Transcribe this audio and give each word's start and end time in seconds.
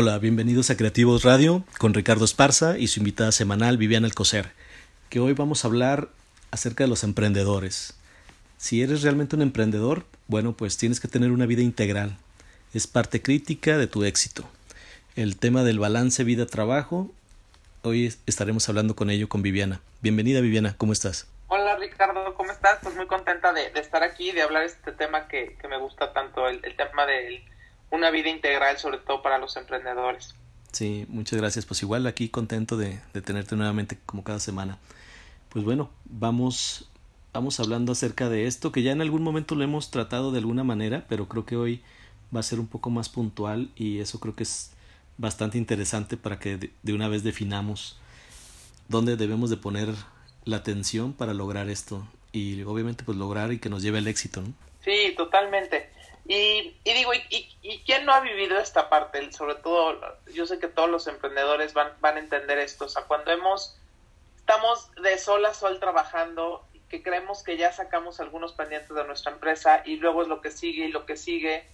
Hola, 0.00 0.16
bienvenidos 0.20 0.70
a 0.70 0.76
Creativos 0.76 1.24
Radio 1.24 1.64
con 1.76 1.92
Ricardo 1.92 2.24
Esparza 2.24 2.78
y 2.78 2.86
su 2.86 3.00
invitada 3.00 3.32
semanal 3.32 3.78
Viviana 3.78 4.06
Alcocer, 4.06 4.52
que 5.10 5.18
hoy 5.18 5.32
vamos 5.32 5.64
a 5.64 5.66
hablar 5.66 6.08
acerca 6.52 6.84
de 6.84 6.88
los 6.88 7.02
emprendedores. 7.02 7.98
Si 8.58 8.80
eres 8.80 9.02
realmente 9.02 9.34
un 9.34 9.42
emprendedor, 9.42 10.04
bueno, 10.28 10.52
pues 10.52 10.78
tienes 10.78 11.00
que 11.00 11.08
tener 11.08 11.32
una 11.32 11.46
vida 11.46 11.62
integral. 11.62 12.16
Es 12.72 12.86
parte 12.86 13.22
crítica 13.22 13.76
de 13.76 13.88
tu 13.88 14.04
éxito. 14.04 14.44
El 15.16 15.36
tema 15.36 15.64
del 15.64 15.80
balance 15.80 16.22
vida-trabajo, 16.22 17.10
hoy 17.82 18.14
estaremos 18.26 18.68
hablando 18.68 18.94
con 18.94 19.10
ello 19.10 19.28
con 19.28 19.42
Viviana. 19.42 19.80
Bienvenida 20.00 20.40
Viviana, 20.40 20.76
¿cómo 20.78 20.92
estás? 20.92 21.26
Hola 21.48 21.74
Ricardo, 21.74 22.34
¿cómo 22.36 22.52
estás? 22.52 22.78
Pues 22.84 22.94
muy 22.94 23.08
contenta 23.08 23.52
de, 23.52 23.72
estar 23.74 24.04
aquí, 24.04 24.30
de 24.30 24.42
hablar 24.42 24.62
este 24.62 24.92
tema 24.92 25.26
que, 25.26 25.56
me 25.68 25.80
gusta 25.80 26.12
tanto, 26.12 26.46
el 26.46 26.76
tema 26.76 27.04
del 27.04 27.42
una 27.90 28.10
vida 28.10 28.28
integral, 28.28 28.78
sobre 28.78 28.98
todo 28.98 29.22
para 29.22 29.38
los 29.38 29.56
emprendedores. 29.56 30.34
Sí, 30.72 31.06
muchas 31.08 31.38
gracias. 31.38 31.66
Pues 31.66 31.82
igual 31.82 32.06
aquí 32.06 32.28
contento 32.28 32.76
de, 32.76 33.00
tenerte 33.24 33.56
nuevamente 33.56 33.98
como 34.06 34.24
cada 34.24 34.38
semana. 34.38 34.78
Pues 35.48 35.64
bueno, 35.64 35.90
vamos, 36.04 36.90
vamos 37.32 37.58
hablando 37.60 37.92
acerca 37.92 38.28
de 38.28 38.46
esto, 38.46 38.70
que 38.72 38.82
ya 38.82 38.92
en 38.92 39.00
algún 39.00 39.22
momento 39.22 39.54
lo 39.54 39.64
hemos 39.64 39.90
tratado 39.90 40.30
de 40.30 40.38
alguna 40.38 40.64
manera, 40.64 41.06
pero 41.08 41.28
creo 41.28 41.46
que 41.46 41.56
hoy 41.56 41.82
va 42.34 42.40
a 42.40 42.44
ser 42.44 42.60
un 42.60 42.66
poco 42.66 42.90
más 42.90 43.08
puntual 43.08 43.70
y 43.74 44.00
eso 44.00 44.20
creo 44.20 44.36
que 44.36 44.42
es 44.42 44.72
bastante 45.16 45.56
interesante 45.56 46.16
para 46.16 46.38
que 46.38 46.58
de, 46.58 46.70
de 46.82 46.92
una 46.92 47.08
vez 47.08 47.24
definamos 47.24 47.98
dónde 48.88 49.16
debemos 49.16 49.48
de 49.50 49.56
poner 49.56 49.88
la 50.44 50.58
atención 50.58 51.12
para 51.12 51.34
lograr 51.34 51.70
esto 51.70 52.06
y 52.32 52.62
obviamente 52.62 53.04
pues 53.04 53.16
lograr 53.16 53.52
y 53.52 53.58
que 53.58 53.70
nos 53.70 53.82
lleve 53.82 53.98
al 53.98 54.06
éxito, 54.06 54.42
¿no? 54.42 54.52
Sí, 54.84 55.14
totalmente. 55.16 55.90
Y, 56.28 56.78
y 56.84 56.92
digo, 56.92 57.14
y, 57.14 57.56
y, 57.62 57.82
quién 57.84 58.04
no 58.04 58.12
ha 58.12 58.20
vivido 58.20 58.58
esta 58.58 58.90
parte? 58.90 59.32
Sobre 59.32 59.54
todo, 59.54 59.98
yo 60.34 60.46
sé 60.46 60.58
que 60.58 60.68
todos 60.68 60.90
los 60.90 61.06
emprendedores 61.06 61.72
van, 61.72 61.94
van 62.00 62.16
a 62.16 62.20
entender 62.20 62.58
esto. 62.58 62.84
O 62.84 62.88
sea, 62.88 63.04
cuando 63.04 63.32
hemos, 63.32 63.78
estamos 64.36 64.90
de 65.02 65.16
sol 65.16 65.46
a 65.46 65.54
sol 65.54 65.80
trabajando, 65.80 66.66
que 66.90 67.02
creemos 67.02 67.42
que 67.42 67.56
ya 67.56 67.72
sacamos 67.72 68.20
algunos 68.20 68.52
pendientes 68.52 68.94
de 68.94 69.04
nuestra 69.04 69.32
empresa 69.32 69.82
y 69.86 69.96
luego 69.96 70.20
es 70.20 70.28
lo 70.28 70.42
que 70.42 70.50
sigue 70.50 70.84
y 70.84 70.92
lo 70.92 71.06
que 71.06 71.16
sigue. 71.16 71.66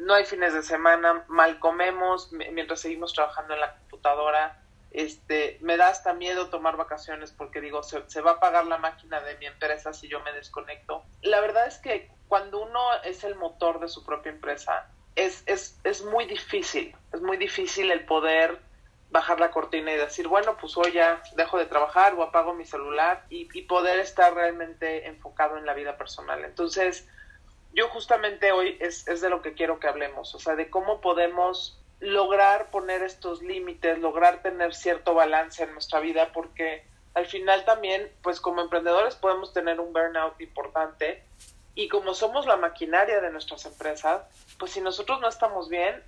No 0.00 0.14
hay 0.14 0.24
fines 0.24 0.54
de 0.54 0.62
semana, 0.62 1.24
mal 1.28 1.58
comemos 1.58 2.32
mientras 2.32 2.80
seguimos 2.80 3.12
trabajando 3.12 3.52
en 3.52 3.60
la 3.60 3.76
computadora. 3.76 4.62
Este, 4.90 5.58
me 5.60 5.76
da 5.76 5.88
hasta 5.88 6.14
miedo 6.14 6.48
tomar 6.48 6.76
vacaciones 6.76 7.30
porque 7.30 7.60
digo, 7.60 7.82
se, 7.82 8.20
va 8.20 8.32
a 8.32 8.40
pagar 8.40 8.66
la 8.66 8.78
máquina 8.78 9.20
de 9.20 9.36
mi 9.38 9.46
empresa 9.46 9.92
si 9.92 10.08
yo 10.08 10.20
me 10.20 10.32
desconecto. 10.32 11.04
La 11.22 11.40
verdad 11.40 11.66
es 11.66 11.78
que 11.78 12.10
cuando 12.28 12.62
uno 12.62 12.80
es 13.04 13.24
el 13.24 13.36
motor 13.36 13.80
de 13.80 13.88
su 13.88 14.04
propia 14.04 14.32
empresa, 14.32 14.90
es, 15.14 15.42
es, 15.46 15.78
es 15.84 16.04
muy 16.04 16.24
difícil, 16.26 16.94
es 17.12 17.20
muy 17.20 17.36
difícil 17.36 17.90
el 17.90 18.04
poder 18.04 18.58
bajar 19.10 19.40
la 19.40 19.50
cortina 19.50 19.92
y 19.92 19.96
decir, 19.96 20.28
bueno, 20.28 20.56
pues 20.56 20.76
hoy 20.76 20.92
ya 20.92 21.22
dejo 21.34 21.58
de 21.58 21.66
trabajar 21.66 22.14
o 22.14 22.22
apago 22.22 22.54
mi 22.54 22.64
celular 22.64 23.24
y, 23.28 23.48
y, 23.58 23.62
poder 23.62 23.98
estar 23.98 24.32
realmente 24.32 25.08
enfocado 25.08 25.58
en 25.58 25.66
la 25.66 25.74
vida 25.74 25.96
personal. 25.96 26.44
Entonces, 26.44 27.08
yo 27.72 27.88
justamente 27.88 28.52
hoy 28.52 28.76
es, 28.80 29.06
es, 29.08 29.20
de 29.20 29.30
lo 29.30 29.42
que 29.42 29.54
quiero 29.54 29.80
que 29.80 29.88
hablemos, 29.88 30.34
o 30.34 30.38
sea, 30.38 30.54
de 30.54 30.70
cómo 30.70 31.00
podemos 31.00 31.79
lograr 32.00 32.70
poner 32.70 33.02
estos 33.02 33.42
límites, 33.42 33.98
lograr 33.98 34.42
tener 34.42 34.74
cierto 34.74 35.14
balance 35.14 35.62
en 35.62 35.72
nuestra 35.72 36.00
vida, 36.00 36.32
porque 36.32 36.84
al 37.14 37.26
final 37.26 37.64
también, 37.64 38.10
pues 38.22 38.40
como 38.40 38.62
emprendedores 38.62 39.14
podemos 39.14 39.52
tener 39.52 39.80
un 39.80 39.92
burnout 39.92 40.40
importante 40.40 41.22
y 41.74 41.88
como 41.88 42.14
somos 42.14 42.46
la 42.46 42.56
maquinaria 42.56 43.20
de 43.20 43.30
nuestras 43.30 43.64
empresas, 43.66 44.22
pues 44.58 44.72
si 44.72 44.80
nosotros 44.80 45.20
no 45.20 45.28
estamos 45.28 45.68
bien, 45.68 46.02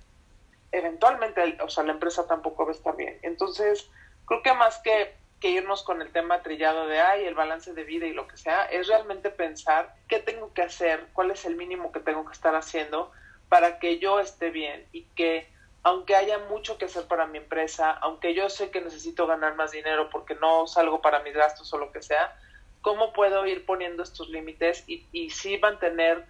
eventualmente, 0.71 1.57
o 1.61 1.69
sea, 1.69 1.83
la 1.83 1.93
empresa 1.93 2.27
tampoco 2.27 2.65
va 2.65 2.71
a 2.71 2.75
estar 2.75 2.95
bien. 2.95 3.19
Entonces, 3.21 3.89
creo 4.25 4.41
que 4.41 4.53
más 4.53 4.79
que, 4.79 5.13
que 5.39 5.51
irnos 5.51 5.83
con 5.83 6.01
el 6.01 6.11
tema 6.11 6.41
trillado 6.41 6.87
de, 6.87 6.99
ay, 6.99 7.25
el 7.25 7.35
balance 7.35 7.73
de 7.73 7.83
vida 7.83 8.07
y 8.07 8.13
lo 8.13 8.27
que 8.27 8.37
sea, 8.37 8.65
es 8.65 8.87
realmente 8.87 9.29
pensar 9.29 9.95
qué 10.07 10.19
tengo 10.19 10.53
que 10.53 10.63
hacer, 10.63 11.07
cuál 11.13 11.31
es 11.31 11.45
el 11.45 11.55
mínimo 11.55 11.91
que 11.91 11.99
tengo 11.99 12.25
que 12.25 12.33
estar 12.33 12.55
haciendo 12.55 13.11
para 13.49 13.77
que 13.77 13.99
yo 13.99 14.19
esté 14.19 14.49
bien 14.49 14.87
y 14.91 15.03
que 15.15 15.52
aunque 15.83 16.15
haya 16.15 16.39
mucho 16.49 16.77
que 16.77 16.85
hacer 16.85 17.05
para 17.05 17.27
mi 17.27 17.37
empresa, 17.37 17.91
aunque 17.91 18.33
yo 18.33 18.49
sé 18.49 18.71
que 18.71 18.81
necesito 18.81 19.27
ganar 19.27 19.55
más 19.55 19.71
dinero 19.71 20.09
porque 20.09 20.35
no 20.35 20.65
salgo 20.65 21.01
para 21.01 21.21
mis 21.21 21.33
gastos 21.33 21.71
o 21.73 21.77
lo 21.77 21.91
que 21.91 22.01
sea, 22.01 22.35
cómo 22.81 23.13
puedo 23.13 23.45
ir 23.45 23.65
poniendo 23.65 24.01
estos 24.01 24.29
límites 24.29 24.83
y, 24.87 25.05
y 25.11 25.29
sí 25.29 25.57
mantener 25.57 26.25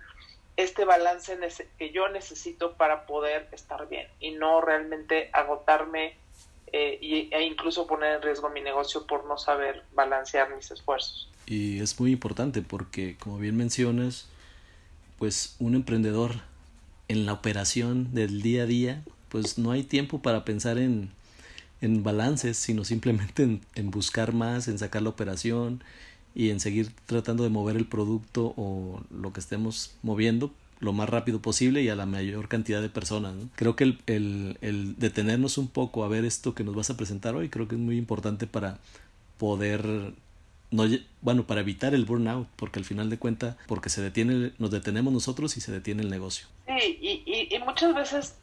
este 0.58 0.86
balance 0.86 1.38
que 1.78 1.92
yo 1.92 2.09
necesito 2.09 2.74
para 2.74 3.06
poder 3.06 3.47
estar 3.52 3.88
bien 3.88 4.08
y 4.19 4.31
no 4.31 4.62
realmente 4.62 5.30
agotarme 5.34 6.16
eh, 6.72 7.30
e 7.31 7.44
incluso 7.44 7.86
poner 7.88 8.16
en 8.16 8.22
riesgo 8.22 8.50
mi 8.50 8.62
negocio 8.62 9.06
por 9.06 9.25
no 9.25 9.38
saber 9.38 9.84
balancear 9.94 10.56
mis 10.56 10.72
esfuerzos. 10.72 11.30
Y 11.46 11.80
es 11.81 12.00
muy 12.00 12.12
importante 12.12 12.62
porque, 12.62 13.16
como 13.18 13.38
bien 13.38 13.56
mencionas, 13.56 14.28
pues 15.19 15.56
un 15.59 15.75
emprendedor 15.75 16.31
en 17.08 17.25
la 17.25 17.34
operación 17.34 18.13
del 18.13 18.42
día 18.42 18.63
a 18.63 18.66
día, 18.66 19.03
pues 19.33 19.57
no 19.57 19.71
hay 19.71 19.81
tiempo 19.83 20.21
para 20.21 20.45
pensar 20.45 20.77
en, 20.77 21.09
en 21.81 22.03
balances, 22.03 22.55
sino 22.55 22.85
simplemente 22.85 23.41
en, 23.44 23.61
en 23.73 23.89
buscar 23.89 24.31
más, 24.31 24.69
en 24.69 24.77
sacar 24.77 25.01
la 25.01 25.09
operación, 25.09 25.83
y 26.35 26.49
en 26.49 26.59
seguir 26.59 26.91
tratando 27.05 27.44
de 27.44 27.49
mover 27.49 27.75
el 27.75 27.85
producto 27.85 28.53
o 28.57 29.01
lo 29.11 29.33
que 29.33 29.39
estemos 29.39 29.95
moviendo 30.01 30.51
lo 30.79 30.94
más 30.94 31.09
rápido 31.09 31.41
posible 31.41 31.81
y 31.81 31.89
a 31.89 31.95
la 31.95 32.05
mayor 32.05 32.49
cantidad 32.49 32.81
de 32.81 32.89
personas. 32.89 33.33
Creo 33.55 33.75
que 33.75 33.85
el, 33.85 33.99
el, 34.05 34.57
el, 34.61 34.95
detenernos 34.97 35.57
un 35.57 35.67
poco 35.67 36.03
a 36.03 36.09
ver 36.09 36.25
esto 36.25 36.53
que 36.53 36.63
nos 36.63 36.75
vas 36.75 36.89
a 36.89 36.97
presentar 36.97 37.35
hoy 37.35 37.50
creo 37.50 37.67
que 37.67 37.75
es 37.75 37.81
muy 37.81 37.97
importante 37.97 38.47
para 38.47 38.79
poder 39.38 40.13
no, 40.71 40.83
bueno, 41.21 41.47
para 41.47 41.61
evitar 41.61 41.94
el 41.94 42.03
burnout, 42.05 42.47
porque 42.55 42.79
al 42.79 42.85
final 42.85 43.09
de 43.09 43.17
cuentas, 43.17 43.55
porque 43.67 43.89
se 43.89 44.01
detiene, 44.01 44.51
nos 44.57 44.71
detenemos 44.71 45.13
nosotros 45.13 45.55
y 45.55 45.61
se 45.61 45.71
detiene 45.71 46.01
el 46.01 46.09
negocio. 46.09 46.47
Sí, 46.65 46.97
y, 47.00 47.23
y, 47.25 47.55
y 47.55 47.59
muchas 47.59 47.94
veces 47.94 48.35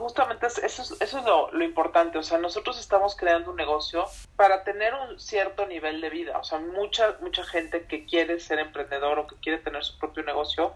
justamente 0.00 0.46
eso 0.46 0.62
es, 0.64 0.78
eso 1.00 1.18
es 1.18 1.24
lo, 1.24 1.62
importante, 1.62 2.18
o 2.18 2.22
sea, 2.22 2.38
nosotros 2.38 2.80
estamos 2.80 3.14
creando 3.14 3.50
un 3.50 3.56
negocio 3.56 4.06
para 4.34 4.64
tener 4.64 4.94
un 4.94 5.20
cierto 5.20 5.66
nivel 5.66 6.00
de 6.00 6.08
vida, 6.08 6.38
o 6.38 6.44
sea, 6.44 6.58
mucha, 6.58 7.16
mucha 7.20 7.44
gente 7.44 7.84
que 7.84 8.06
quiere 8.06 8.40
ser 8.40 8.58
emprendedor 8.58 9.18
o 9.18 9.26
que 9.26 9.36
quiere 9.36 9.58
tener 9.58 9.84
su 9.84 9.98
propio 9.98 10.24
negocio 10.24 10.72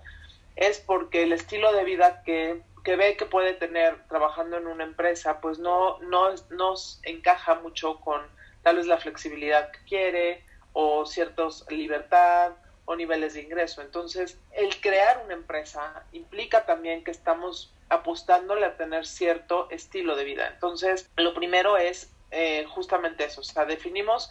es 0.57 0.79
porque 0.79 1.23
el 1.23 1.33
estilo 1.33 1.73
de 1.73 1.85
vida 1.85 2.23
que, 2.23 2.63
que 2.85 2.97
ve 2.97 3.17
que 3.17 3.25
puede 3.25 3.55
tener 3.55 3.97
trabajando 4.09 4.59
en 4.59 4.67
una 4.67 4.85
empresa, 4.85 5.41
pues 5.41 5.59
no, 5.59 5.99
no 6.01 6.29
nos 6.51 7.01
encaja 7.03 7.55
mucho 7.57 8.01
con 8.01 8.21
tal 8.63 8.77
vez 8.77 8.87
la 8.87 8.99
flexibilidad 8.99 9.71
que 9.73 9.79
quiere 9.85 10.45
o 10.75 11.07
ciertos 11.07 11.65
libertad 11.71 12.53
o 12.85 12.95
niveles 12.95 13.35
de 13.35 13.43
ingreso. 13.43 13.81
Entonces, 13.81 14.39
el 14.53 14.79
crear 14.81 15.23
una 15.25 15.35
empresa 15.35 16.05
implica 16.13 16.67
también 16.67 17.03
que 17.03 17.11
estamos 17.11 17.75
apostándole 17.95 18.67
a 18.67 18.77
tener 18.77 19.07
cierto 19.07 19.69
estilo 19.71 20.17
de 20.17 20.25
vida. 20.25 20.49
Entonces, 20.49 21.11
lo 21.17 21.35
primero 21.35 21.77
es 21.77 22.11
eh, 22.31 22.65
justamente 22.69 23.25
eso, 23.25 23.41
o 23.41 23.45
sea, 23.45 23.65
definimos, 23.65 24.31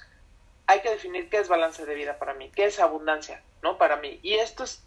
hay 0.67 0.81
que 0.81 0.89
definir 0.89 1.29
qué 1.29 1.37
es 1.37 1.47
balance 1.47 1.85
de 1.85 1.95
vida 1.95 2.19
para 2.19 2.33
mí, 2.33 2.51
qué 2.53 2.65
es 2.65 2.79
abundancia, 2.79 3.41
¿no? 3.61 3.77
Para 3.77 3.97
mí. 3.97 4.19
Y 4.23 4.33
esto 4.33 4.63
es, 4.63 4.83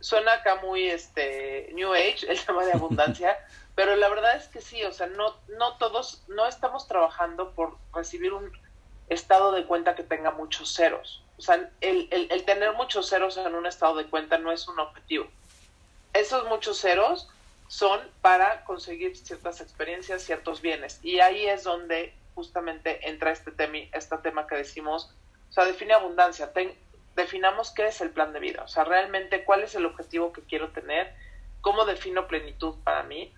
suena 0.00 0.32
acá 0.34 0.56
muy 0.56 0.88
este 0.88 1.70
New 1.74 1.92
Age, 1.92 2.26
el 2.28 2.40
tema 2.46 2.64
de 2.64 2.72
abundancia, 2.72 3.38
pero 3.74 3.96
la 3.96 4.08
verdad 4.08 4.36
es 4.36 4.48
que 4.48 4.60
sí, 4.60 4.82
o 4.84 4.92
sea, 4.92 5.06
no, 5.08 5.36
no 5.58 5.76
todos, 5.76 6.24
no 6.28 6.46
estamos 6.46 6.88
trabajando 6.88 7.52
por 7.52 7.76
recibir 7.92 8.32
un 8.32 8.50
estado 9.08 9.52
de 9.52 9.66
cuenta 9.66 9.94
que 9.94 10.02
tenga 10.02 10.30
muchos 10.30 10.74
ceros. 10.74 11.22
O 11.36 11.42
sea, 11.42 11.70
el, 11.80 12.08
el, 12.10 12.28
el 12.30 12.44
tener 12.44 12.72
muchos 12.74 13.10
ceros 13.10 13.36
en 13.36 13.54
un 13.54 13.66
estado 13.66 13.96
de 13.96 14.06
cuenta 14.06 14.38
no 14.38 14.52
es 14.52 14.68
un 14.68 14.78
objetivo. 14.78 15.26
Esos 16.12 16.48
muchos 16.48 16.80
ceros 16.80 17.28
son 17.74 18.00
para 18.20 18.62
conseguir 18.62 19.16
ciertas 19.16 19.60
experiencias, 19.60 20.22
ciertos 20.22 20.62
bienes. 20.62 21.00
Y 21.02 21.18
ahí 21.18 21.46
es 21.46 21.64
donde 21.64 22.14
justamente 22.36 23.08
entra 23.08 23.32
este 23.32 23.50
tema, 23.50 23.78
este 23.90 24.16
tema 24.18 24.46
que 24.46 24.54
decimos, 24.54 25.12
o 25.50 25.52
sea, 25.52 25.64
define 25.64 25.94
abundancia, 25.94 26.52
definamos 27.16 27.72
qué 27.72 27.88
es 27.88 28.00
el 28.00 28.10
plan 28.10 28.32
de 28.32 28.38
vida, 28.38 28.62
o 28.62 28.68
sea, 28.68 28.84
realmente 28.84 29.42
cuál 29.42 29.64
es 29.64 29.74
el 29.74 29.86
objetivo 29.86 30.32
que 30.32 30.42
quiero 30.42 30.70
tener, 30.70 31.16
cómo 31.62 31.84
defino 31.84 32.28
plenitud 32.28 32.76
para 32.84 33.02
mí 33.02 33.34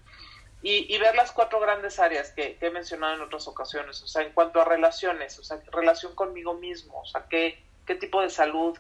y, 0.61 0.99
ver 0.99 1.15
las 1.15 1.33
cuatro 1.33 1.59
grandes 1.59 1.99
áreas 1.99 2.31
que, 2.33 2.59
he 2.61 2.71
mencionado 2.71 3.15
en 3.15 3.23
otras 3.23 3.49
ocasiones, 3.49 4.03
o 4.03 4.07
sea, 4.07 4.21
en 4.21 4.33
cuanto 4.33 4.61
a 4.61 4.67
relaciones, 4.67 5.39
o 5.39 5.45
sea, 5.45 5.63
relación 5.73 6.15
conmigo 6.15 6.53
mismo, 6.53 7.01
o 7.01 7.07
sea, 7.07 7.25
qué 7.31 7.65
tipo 7.87 8.21
de 8.21 8.29
salud, 8.29 8.77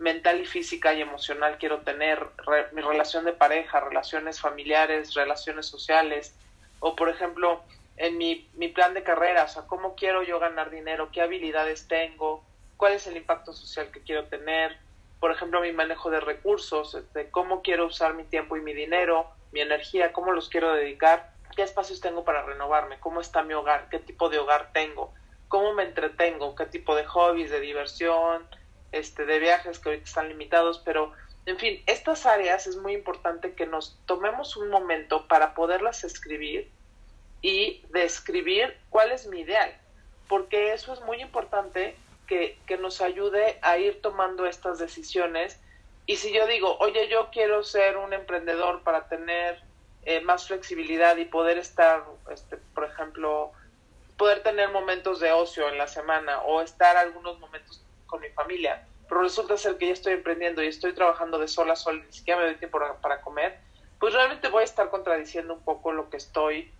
mental 0.00 0.40
y 0.40 0.46
física 0.46 0.94
y 0.94 1.02
emocional 1.02 1.58
quiero 1.58 1.80
tener, 1.82 2.26
mi 2.72 2.80
relación 2.80 3.26
de 3.26 3.34
pareja, 3.34 3.80
relaciones 3.80 4.40
familiares, 4.40 5.14
relaciones 5.14 5.66
sociales, 5.66 6.34
o 6.80 6.96
por 6.96 7.10
ejemplo, 7.10 7.62
en 7.98 8.16
mi, 8.16 8.48
mi 8.54 8.68
plan 8.68 8.94
de 8.94 9.02
carrera, 9.02 9.44
o 9.44 9.48
sea, 9.48 9.66
cómo 9.66 9.94
quiero 9.94 10.22
yo 10.22 10.40
ganar 10.40 10.70
dinero, 10.70 11.10
qué 11.12 11.20
habilidades 11.20 11.86
tengo, 11.86 12.42
cuál 12.78 12.94
es 12.94 13.06
el 13.06 13.18
impacto 13.18 13.52
social 13.52 13.90
que 13.92 14.02
quiero 14.02 14.24
tener, 14.24 14.74
por 15.20 15.32
ejemplo, 15.32 15.60
mi 15.60 15.72
manejo 15.72 16.10
de 16.10 16.20
recursos, 16.20 16.94
este, 16.94 17.30
cómo 17.30 17.60
quiero 17.60 17.84
usar 17.84 18.14
mi 18.14 18.24
tiempo 18.24 18.56
y 18.56 18.62
mi 18.62 18.72
dinero, 18.72 19.30
mi 19.52 19.60
energía, 19.60 20.14
cómo 20.14 20.32
los 20.32 20.48
quiero 20.48 20.72
dedicar. 20.72 21.30
qué 21.54 21.62
espacios 21.62 22.00
tengo 22.00 22.24
para 22.24 22.42
renovarme, 22.42 22.98
cómo 23.00 23.20
está 23.20 23.42
mi 23.42 23.52
hogar, 23.52 23.88
qué 23.90 23.98
tipo 23.98 24.30
de 24.30 24.38
hogar 24.38 24.70
tengo, 24.72 25.12
cómo 25.48 25.74
me 25.74 25.82
entretengo, 25.82 26.54
qué 26.54 26.64
tipo 26.64 26.94
de 26.94 27.04
hobbies, 27.04 27.50
de 27.50 27.60
diversión, 27.60 28.48
este, 28.92 29.24
de 29.24 29.38
viajes 29.38 29.78
que 29.78 29.90
ahorita 29.90 30.04
están 30.04 30.28
limitados, 30.28 30.80
pero 30.84 31.12
en 31.46 31.58
fin, 31.58 31.82
estas 31.86 32.26
áreas 32.26 32.66
es 32.66 32.76
muy 32.76 32.92
importante 32.92 33.54
que 33.54 33.66
nos 33.66 33.98
tomemos 34.06 34.56
un 34.56 34.68
momento 34.68 35.26
para 35.26 35.54
poderlas 35.54 36.04
escribir 36.04 36.70
y 37.42 37.82
describir 37.88 38.76
cuál 38.90 39.12
es 39.12 39.26
mi 39.26 39.40
ideal, 39.40 39.74
porque 40.28 40.72
eso 40.74 40.92
es 40.92 41.00
muy 41.00 41.20
importante 41.20 41.96
que, 42.26 42.58
que 42.66 42.76
nos 42.76 43.00
ayude 43.00 43.58
a 43.62 43.78
ir 43.78 44.00
tomando 44.02 44.46
estas 44.46 44.78
decisiones. 44.78 45.58
Y 46.06 46.16
si 46.16 46.32
yo 46.32 46.46
digo, 46.46 46.76
oye, 46.78 47.08
yo 47.08 47.30
quiero 47.32 47.62
ser 47.64 47.96
un 47.96 48.12
emprendedor 48.12 48.82
para 48.82 49.08
tener 49.08 49.60
eh, 50.04 50.20
más 50.20 50.46
flexibilidad 50.46 51.16
y 51.16 51.24
poder 51.24 51.58
estar, 51.58 52.04
este, 52.30 52.58
por 52.74 52.84
ejemplo, 52.84 53.52
poder 54.16 54.42
tener 54.42 54.70
momentos 54.70 55.20
de 55.20 55.32
ocio 55.32 55.68
en 55.68 55.78
la 55.78 55.88
semana 55.88 56.40
o 56.42 56.60
estar 56.60 56.96
algunos 56.96 57.38
momentos 57.38 57.82
con 58.10 58.20
mi 58.20 58.28
familia, 58.30 58.86
pero 59.08 59.22
resulta 59.22 59.56
ser 59.56 59.78
que 59.78 59.86
ya 59.86 59.92
estoy 59.92 60.14
emprendiendo 60.14 60.62
y 60.62 60.66
estoy 60.66 60.92
trabajando 60.92 61.38
de 61.38 61.48
sol 61.48 61.70
a 61.70 61.76
sol, 61.76 62.02
ni 62.04 62.12
siquiera 62.12 62.40
me 62.40 62.46
doy 62.46 62.56
tiempo 62.56 62.78
para 63.00 63.20
comer, 63.22 63.58
pues 63.98 64.14
realmente 64.14 64.48
voy 64.48 64.62
a 64.62 64.64
estar 64.64 64.90
contradiciendo 64.90 65.54
un 65.54 65.62
poco 65.62 65.92
lo 65.92 66.10
que 66.10 66.16
estoy, 66.16 66.72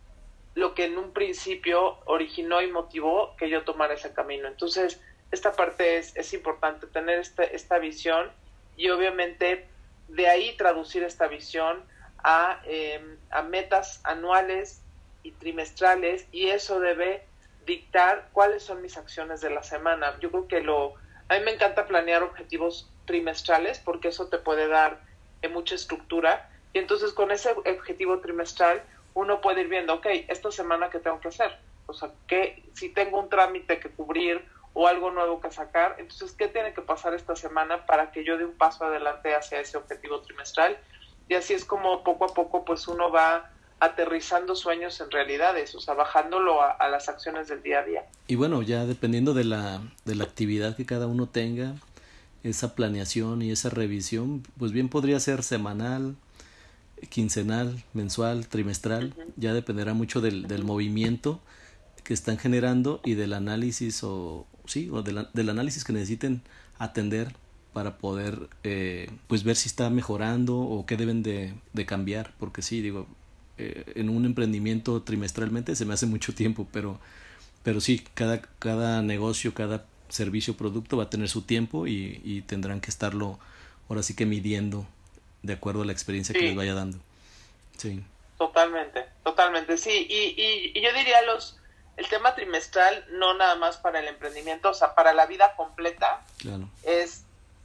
lo 0.55 0.75
que 0.75 0.85
en 0.85 0.99
un 0.99 1.13
principio 1.13 1.99
originó 2.07 2.61
y 2.61 2.71
motivó 2.71 3.37
que 3.37 3.49
yo 3.49 3.63
tomara 3.65 3.95
ese 3.95 4.13
camino. 4.13 4.49
Entonces, 4.49 5.01
esta 5.31 5.53
parte 5.53 5.99
es, 5.99 6.17
es 6.17 6.33
importante, 6.33 6.87
tener 6.87 7.19
este, 7.19 7.55
esta 7.55 7.79
visión 7.79 8.31
y 8.77 8.91
obviamente 8.91 9.69
de 10.09 10.29
ahí 10.29 10.57
traducir 10.57 11.03
esta 11.03 11.29
visión 11.29 11.85
a, 12.25 12.61
em, 12.65 13.17
a 13.31 13.43
metas 13.43 14.01
anuales 14.05 14.83
y 15.23 15.33
trimestrales 15.33 16.27
y 16.33 16.49
eso 16.49 16.81
debe 16.81 17.25
dictar 17.67 18.29
cuáles 18.33 18.63
son 18.63 18.83
mis 18.83 18.97
acciones 18.97 19.41
de 19.41 19.51
la 19.51 19.63
semana. 19.63 20.19
Yo 20.21 20.31
creo 20.31 20.49
que 20.49 20.61
lo, 20.61 20.95
a 21.31 21.39
mí 21.39 21.45
me 21.45 21.53
encanta 21.53 21.87
planear 21.87 22.25
objetivos 22.25 22.91
trimestrales 23.05 23.79
porque 23.79 24.09
eso 24.09 24.27
te 24.27 24.39
puede 24.39 24.67
dar 24.67 25.01
eh, 25.43 25.49
mucha 25.49 25.77
estructura. 25.77 26.51
Y 26.73 26.81
entonces 26.81 27.13
con 27.13 27.31
ese 27.31 27.53
objetivo 27.53 28.19
trimestral 28.19 28.83
uno 29.15 29.41
puede 29.41 29.61
ir 29.61 29.69
viendo, 29.69 29.95
ok, 29.95 30.07
esta 30.27 30.51
semana 30.51 30.91
qué 30.91 30.99
tengo 30.99 31.21
que 31.21 31.29
hacer. 31.29 31.57
O 31.87 31.93
sea, 31.93 32.11
que 32.27 32.69
si 32.75 32.89
tengo 32.89 33.21
un 33.21 33.29
trámite 33.29 33.79
que 33.79 33.91
cubrir 33.91 34.45
o 34.73 34.89
algo 34.89 35.13
nuevo 35.13 35.41
que 35.41 35.53
sacar, 35.53 35.95
entonces, 35.99 36.33
¿qué 36.33 36.49
tiene 36.49 36.75
que 36.75 36.83
pasar 36.83 37.15
esta 37.15 37.37
semana 37.37 37.87
para 37.87 38.11
que 38.11 38.25
yo 38.25 38.37
dé 38.37 38.45
un 38.45 38.59
paso 38.59 38.85
adelante 38.85 39.33
hacia 39.33 39.61
ese 39.61 39.77
objetivo 39.77 40.23
trimestral? 40.23 40.79
Y 41.29 41.35
así 41.35 41.55
es 41.55 41.65
como 41.65 42.03
poco 42.03 42.25
a 42.25 42.35
poco, 42.35 42.65
pues 42.65 42.89
uno 42.89 43.13
va 43.13 43.49
aterrizando 43.81 44.55
sueños 44.55 45.01
en 45.01 45.11
realidades, 45.11 45.75
o 45.75 45.81
sea, 45.81 45.95
bajándolo 45.95 46.61
a, 46.63 46.89
las 46.89 47.09
acciones 47.09 47.49
del 47.49 47.63
día 47.63 47.81
a 47.81 47.85
día. 47.85 48.05
Y 48.29 48.35
bueno, 48.35 48.63
ya 48.63 48.85
dependiendo 48.85 49.33
de 49.33 49.45
la, 49.45 49.81
de 50.05 50.15
la 50.15 50.25
actividad 50.25 50.77
que 50.77 50.85
cada 50.85 51.07
uno 51.07 51.29
tenga, 51.29 51.75
esa 52.43 52.75
planeación 52.75 53.43
y 53.43 53.51
esa 53.51 53.71
revisión, 53.71 54.43
pues 54.59 54.73
bien 54.73 54.89
podría 54.89 55.19
ser 55.21 55.43
semanal, 55.43 56.17
quincenal, 57.09 57.83
mensual, 57.93 58.49
trimestral, 58.49 59.15
ya 59.37 59.53
dependerá 59.55 59.95
mucho 59.95 60.21
del, 60.21 60.47
del, 60.47 60.65
movimiento 60.65 61.41
que 62.05 62.15
están 62.15 62.39
generando 62.39 63.01
y 63.05 63.15
del 63.15 63.33
análisis 63.33 64.03
o 64.05 64.47
sí, 64.67 64.91
o 64.91 65.03
del 65.03 65.49
análisis 65.49 65.85
que 65.85 65.93
necesiten 65.93 66.43
atender 66.79 67.35
para 67.73 67.99
poder 67.99 68.49
eh, 68.65 69.11
pues 69.27 69.45
ver 69.45 69.57
si 69.57 69.69
está 69.69 69.91
mejorando 69.91 70.59
o 70.59 70.87
qué 70.87 70.97
deben 70.97 71.23
de, 71.23 71.55
de 71.73 71.87
cambiar, 71.87 72.33
porque 72.39 72.63
sí, 72.63 72.81
digo, 72.81 73.07
eh, 73.61 73.93
en 73.97 74.09
un 74.09 74.25
emprendimiento 74.25 75.03
trimestralmente 75.03 75.77
se 75.77 75.85
me 75.85 75.95
hace 75.95 76.07
mucho 76.07 76.35
tiempo, 76.35 76.67
pero, 76.73 76.99
pero 77.63 77.81
sí, 77.81 78.03
cada, 78.15 78.41
cada 78.59 79.03
negocio, 79.03 79.53
cada 79.53 79.85
servicio, 80.09 80.57
producto 80.57 80.97
va 80.97 81.05
a 81.05 81.11
tener 81.11 81.29
su 81.29 81.43
tiempo 81.43 81.87
y, 81.87 82.21
y 82.25 82.43
tendrán 82.43 82.81
que 82.81 82.91
estarlo 82.91 83.39
ahora 83.89 84.03
sí 84.03 84.17
que 84.17 84.25
midiendo 84.25 84.87
de 85.43 85.53
acuerdo 85.53 85.83
a 85.83 85.85
la 85.85 85.93
experiencia 85.93 86.33
que 86.33 86.43
les 86.43 86.57
vaya 86.57 86.75
dando. 86.75 86.99
Sí. 87.77 88.03
Totalmente, 88.39 89.05
totalmente, 89.23 89.77
sí. 89.77 90.07
Y, 90.09 90.73
y, 90.75 90.81
yo 90.81 90.93
diría 90.95 91.21
los 91.23 91.59
el 91.97 92.09
tema 92.09 92.35
trimestral 92.35 93.05
no 93.11 93.35
nada 93.35 93.57
más 93.57 93.77
para 93.77 94.01
el 94.01 94.09
emprendimiento, 94.09 94.71
o 94.71 94.75
sea, 94.75 94.95
para 94.95 95.13
la 95.13 95.27
vida 95.27 95.55
completa 95.55 96.23
es, 96.83 97.25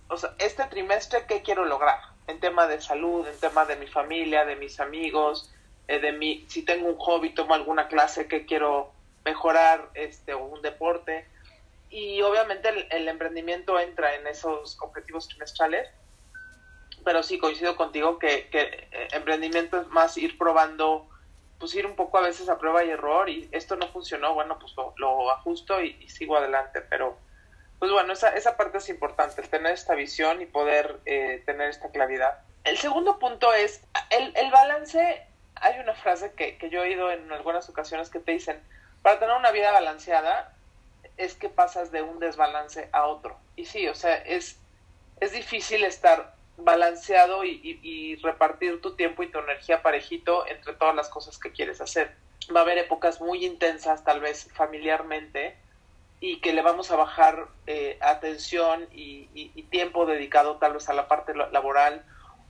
o 0.09 0.17
sea, 0.17 0.35
este 0.39 0.65
trimestre 0.65 1.25
qué 1.25 1.41
quiero 1.41 1.63
lograr 1.63 1.99
en 2.27 2.41
tema 2.41 2.67
de 2.67 2.81
salud, 2.81 3.25
en 3.25 3.39
tema 3.39 3.65
de 3.65 3.77
mi 3.77 3.87
familia, 3.87 4.43
de 4.43 4.57
mis 4.57 4.81
amigos, 4.81 5.49
eh, 5.87 5.99
de 5.99 6.11
mi, 6.11 6.45
si 6.47 6.63
tengo 6.63 6.87
un 6.87 6.97
hobby, 6.97 7.33
tomo 7.33 7.53
alguna 7.53 7.87
clase 7.87 8.27
que 8.27 8.45
quiero 8.45 8.91
mejorar, 9.23 9.89
este, 9.93 10.33
o 10.33 10.45
un 10.45 10.61
deporte. 10.61 11.25
Y 11.89 12.21
obviamente 12.21 12.87
el, 12.89 13.07
emprendimiento 13.07 13.79
entra 13.79 14.15
en 14.15 14.27
esos 14.27 14.77
objetivos 14.81 15.27
trimestrales, 15.27 15.89
pero 17.03 17.23
sí 17.23 17.37
coincido 17.37 17.75
contigo 17.75 18.17
que, 18.19 18.49
que 18.49 18.87
eh, 18.91 19.07
emprendimiento 19.11 19.79
es 19.79 19.87
más 19.87 20.17
ir 20.17 20.37
probando, 20.37 21.07
pues 21.59 21.73
ir 21.75 21.85
un 21.85 21.95
poco 21.95 22.17
a 22.17 22.21
veces 22.21 22.49
a 22.49 22.57
prueba 22.57 22.83
y 22.83 22.89
error, 22.89 23.29
y 23.29 23.47
esto 23.51 23.75
no 23.75 23.87
funcionó, 23.89 24.33
bueno, 24.33 24.57
pues 24.59 24.73
lo, 24.97 25.31
ajusto 25.31 25.81
y, 25.81 26.09
sigo 26.09 26.37
adelante, 26.37 26.81
pero 26.81 27.17
pues 27.79 27.91
bueno, 27.91 28.13
esa, 28.13 28.29
esa 28.29 28.57
parte 28.57 28.79
es 28.79 28.89
importante, 28.89 29.41
tener 29.43 29.73
esta 29.73 29.95
visión 29.95 30.41
y 30.41 30.45
poder 30.45 30.99
eh, 31.05 31.43
tener 31.45 31.69
esta 31.69 31.91
claridad. 31.91 32.39
El 32.63 32.77
segundo 32.77 33.19
punto 33.19 33.53
es, 33.53 33.83
el, 34.09 34.35
el 34.35 34.49
balance 34.49 35.27
hay 35.55 35.79
una 35.79 35.93
frase 35.93 36.33
que, 36.33 36.57
que 36.57 36.69
yo 36.69 36.83
he 36.83 36.89
oído 36.89 37.11
en 37.11 37.31
algunas 37.31 37.69
ocasiones 37.69 38.09
que 38.09 38.19
te 38.19 38.31
dicen, 38.31 38.61
para 39.01 39.19
tener 39.19 39.35
una 39.35 39.51
vida 39.51 39.71
balanceada 39.71 40.53
es 41.17 41.35
que 41.35 41.49
pasas 41.49 41.91
de 41.91 42.01
un 42.01 42.19
desbalance 42.19 42.89
a 42.91 43.05
otro. 43.05 43.37
Y 43.55 43.65
sí, 43.65 43.87
o 43.87 43.95
sea, 43.95 44.15
es, 44.15 44.59
es 45.19 45.31
difícil 45.31 45.83
estar 45.83 46.35
balanceado 46.57 47.43
y, 47.43 48.15
repartir 48.23 48.81
tu 48.81 48.95
tiempo 48.95 49.23
y 49.23 49.27
tu 49.27 49.39
energía 49.39 49.81
parejito 49.81 50.47
entre 50.47 50.73
todas 50.73 50.95
las 50.95 51.09
cosas 51.09 51.37
que 51.37 51.51
quieres 51.51 51.81
hacer. 51.81 52.15
Va 52.55 52.61
a 52.61 52.63
haber 52.63 52.77
épocas 52.77 53.21
muy 53.21 53.45
intensas, 53.45 54.03
tal 54.03 54.21
vez 54.21 54.49
familiarmente, 54.53 55.55
y 56.19 56.39
que 56.39 56.53
le 56.53 56.61
vamos 56.61 56.91
a 56.91 56.95
bajar 56.95 57.47
eh, 57.67 57.97
atención 58.01 58.87
y, 58.91 59.29
y, 59.33 59.63
tiempo 59.63 60.05
dedicado 60.05 60.57
tal 60.57 60.73
vez 60.73 60.89
a 60.89 60.93
la 60.93 61.07
parte 61.07 61.33
laboral 61.35 62.03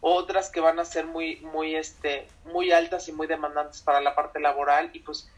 otras 0.08 0.52
que 0.52 0.60
van 0.60 0.78
a 0.78 0.86
ser 0.86 1.08
muy, 1.08 1.38
muy, 1.38 1.76
este, 1.76 2.28
muy 2.44 2.72
altas 2.72 3.08
y 3.08 3.12
muy 3.12 3.26
demandantes 3.26 3.82
para 3.82 4.02
la 4.02 4.14
parte 4.14 4.40
laboral 4.40 4.92
y 4.94 5.00
pues 5.00 5.32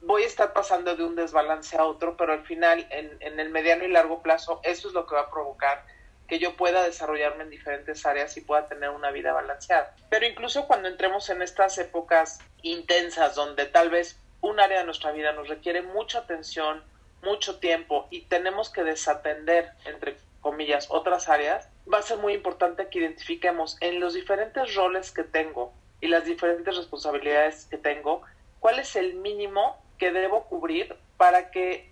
voy 0.00 0.24
a 0.24 0.26
estar 0.26 0.52
pasando 0.52 0.96
de 0.96 1.04
un 1.04 1.14
desbalance 1.14 1.76
a 1.76 1.84
otro, 1.84 2.16
pero 2.16 2.32
al 2.32 2.44
final, 2.44 2.84
en, 2.90 3.16
en 3.20 3.38
el 3.38 3.50
mediano 3.50 3.84
y 3.84 3.88
largo 3.92 4.20
plazo, 4.20 4.60
eso 4.64 4.88
es 4.88 4.94
lo 4.94 5.06
que 5.06 5.14
va 5.14 5.20
a 5.20 5.30
provocar 5.30 5.84
que 6.26 6.40
yo 6.40 6.56
pueda 6.56 6.82
desarrollarme 6.82 7.44
en 7.44 7.50
diferentes 7.50 8.04
áreas 8.04 8.36
y 8.36 8.40
pueda 8.40 8.66
tener 8.66 8.90
una 8.90 9.12
vida 9.12 9.32
balanceada. 9.32 9.94
Pero 10.10 10.26
incluso 10.26 10.66
cuando 10.66 10.88
entremos 10.88 11.30
en 11.30 11.40
estas 11.40 11.78
épocas 11.78 12.40
intensas 12.62 13.36
donde 13.36 13.66
tal 13.66 13.88
vez 13.88 14.18
un 14.40 14.58
área 14.58 14.80
de 14.80 14.84
nuestra 14.84 15.12
vida 15.12 15.32
nos 15.32 15.46
requiere 15.46 15.82
mucha 15.82 16.18
atención, 16.18 16.82
mucho 17.22 17.60
tiempo 17.60 18.08
y 18.10 18.22
tenemos 18.22 18.68
que 18.68 18.82
desatender, 18.82 19.70
entre 19.84 20.16
comillas, 20.40 20.88
otras 20.90 21.28
áreas, 21.28 21.68
va 21.92 21.98
a 21.98 22.02
ser 22.02 22.18
muy 22.18 22.34
importante 22.34 22.88
que 22.88 22.98
identifiquemos 22.98 23.76
en 23.80 24.00
los 24.00 24.14
diferentes 24.14 24.74
roles 24.74 25.10
que 25.10 25.24
tengo 25.24 25.72
y 26.00 26.08
las 26.08 26.24
diferentes 26.24 26.76
responsabilidades 26.76 27.66
que 27.66 27.78
tengo, 27.78 28.22
cuál 28.60 28.78
es 28.78 28.94
el 28.96 29.14
mínimo 29.14 29.82
que 29.98 30.12
debo 30.12 30.44
cubrir 30.44 30.96
para 31.16 31.50
que 31.50 31.90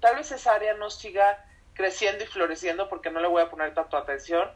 tal 0.00 0.16
vez 0.16 0.32
esa 0.32 0.54
área 0.54 0.74
no 0.74 0.90
siga 0.90 1.44
creciendo 1.74 2.24
y 2.24 2.26
floreciendo 2.26 2.88
porque 2.88 3.10
no 3.10 3.20
le 3.20 3.28
voy 3.28 3.42
a 3.42 3.50
poner 3.50 3.74
tanto 3.74 3.96
atención, 3.96 4.50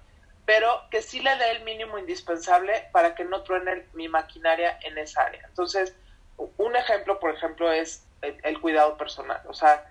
pero 0.45 0.83
que 0.91 1.03
sí 1.03 1.21
le 1.21 1.37
dé 1.37 1.51
el 1.51 1.65
mínimo 1.65 1.99
indispensable 1.99 2.89
para 2.93 3.15
que 3.15 3.25
no 3.25 3.43
truene 3.43 3.87
mi 3.93 4.09
maquinaria 4.09 4.79
en 4.83 4.99
esa 4.99 5.23
área. 5.23 5.45
Entonces, 5.47 5.95
un 6.37 6.77
ejemplo, 6.77 7.21
por 7.21 7.35
ejemplo, 7.35 7.71
es 7.71 8.07
el, 8.23 8.39
el 8.43 8.61
cuidado 8.61 8.97
personal. 8.97 9.41
O 9.47 9.53
sea, 9.53 9.85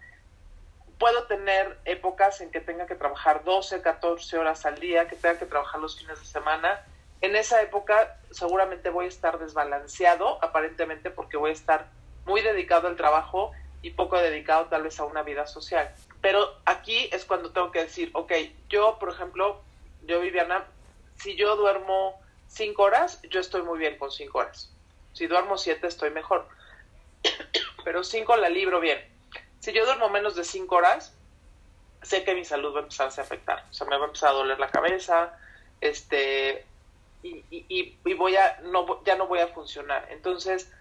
puedo 0.97 1.23
tener 1.23 1.77
épocas 1.85 2.41
en 2.41 2.51
que 2.51 2.59
tenga 2.59 2.87
que 2.87 2.95
trabajar 2.95 3.43
12, 3.43 3.81
14 3.81 4.37
horas 4.37 4.65
al 4.65 4.79
día, 4.79 5.07
que 5.07 5.15
tenga 5.15 5.37
que 5.37 5.45
trabajar 5.45 5.79
los 5.79 5.97
fines 5.97 6.19
de 6.19 6.25
semana. 6.25 6.83
En 7.21 7.35
esa 7.35 7.61
época 7.61 8.17
seguramente 8.31 8.89
voy 8.89 9.05
a 9.05 9.09
estar 9.09 9.39
desbalanceado, 9.39 10.43
aparentemente, 10.43 11.09
porque 11.11 11.37
voy 11.37 11.51
a 11.51 11.53
estar 11.53 11.87
muy 12.25 12.41
dedicado 12.41 12.87
al 12.87 12.95
trabajo 12.95 13.51
y 13.81 13.91
poco 13.91 14.17
dedicado 14.17 14.65
tal 14.65 14.83
vez 14.83 14.99
a 14.99 15.05
una 15.05 15.23
vida 15.23 15.45
social. 15.47 15.93
Pero 16.21 16.57
aquí 16.65 17.09
es 17.11 17.25
cuando 17.25 17.51
tengo 17.51 17.71
que 17.71 17.83
decir, 17.83 18.09
ok, 18.13 18.33
yo, 18.69 18.97
por 18.99 19.09
ejemplo, 19.09 19.61
yo, 20.03 20.19
Viviana, 20.19 20.65
si 21.15 21.35
yo 21.35 21.55
duermo 21.55 22.19
5 22.47 22.81
horas, 22.81 23.21
yo 23.29 23.39
estoy 23.39 23.61
muy 23.61 23.77
bien 23.77 23.97
con 23.97 24.11
5 24.11 24.37
horas. 24.37 24.71
Si 25.13 25.27
duermo 25.27 25.57
7, 25.57 25.85
estoy 25.87 26.09
mejor. 26.09 26.47
Pero 27.83 28.03
5 28.03 28.35
la 28.37 28.49
libro 28.49 28.79
bien 28.79 29.16
si 29.67 29.74
yo 29.74 29.86
duermo 29.86 30.07
menos 30.07 30.38
de 30.38 30.45
cinco 30.45 30.77
horas, 30.77 31.13
sé 32.01 32.24
que 32.24 32.33
mi 32.33 32.45
salud 32.45 32.74
va 32.74 32.79
a 32.79 32.83
empezar 32.83 33.07
a 33.07 33.21
afectar. 33.21 33.65
O 33.69 33.74
sea, 33.74 33.86
me 33.86 33.97
va 33.97 34.05
a 34.05 34.07
empezar 34.07 34.29
a 34.29 34.31
doler 34.31 34.57
la 34.57 34.69
cabeza, 34.69 35.38
este, 35.81 36.65
y, 37.21 37.43
y, 37.51 38.13
voy 38.13 38.38
a, 38.38 38.62
no, 38.63 39.03
ya 39.03 39.17
no 39.17 39.27
voy 39.27 39.39
a 39.39 39.50
funcionar. 39.50 40.07
Entonces, 40.09 40.71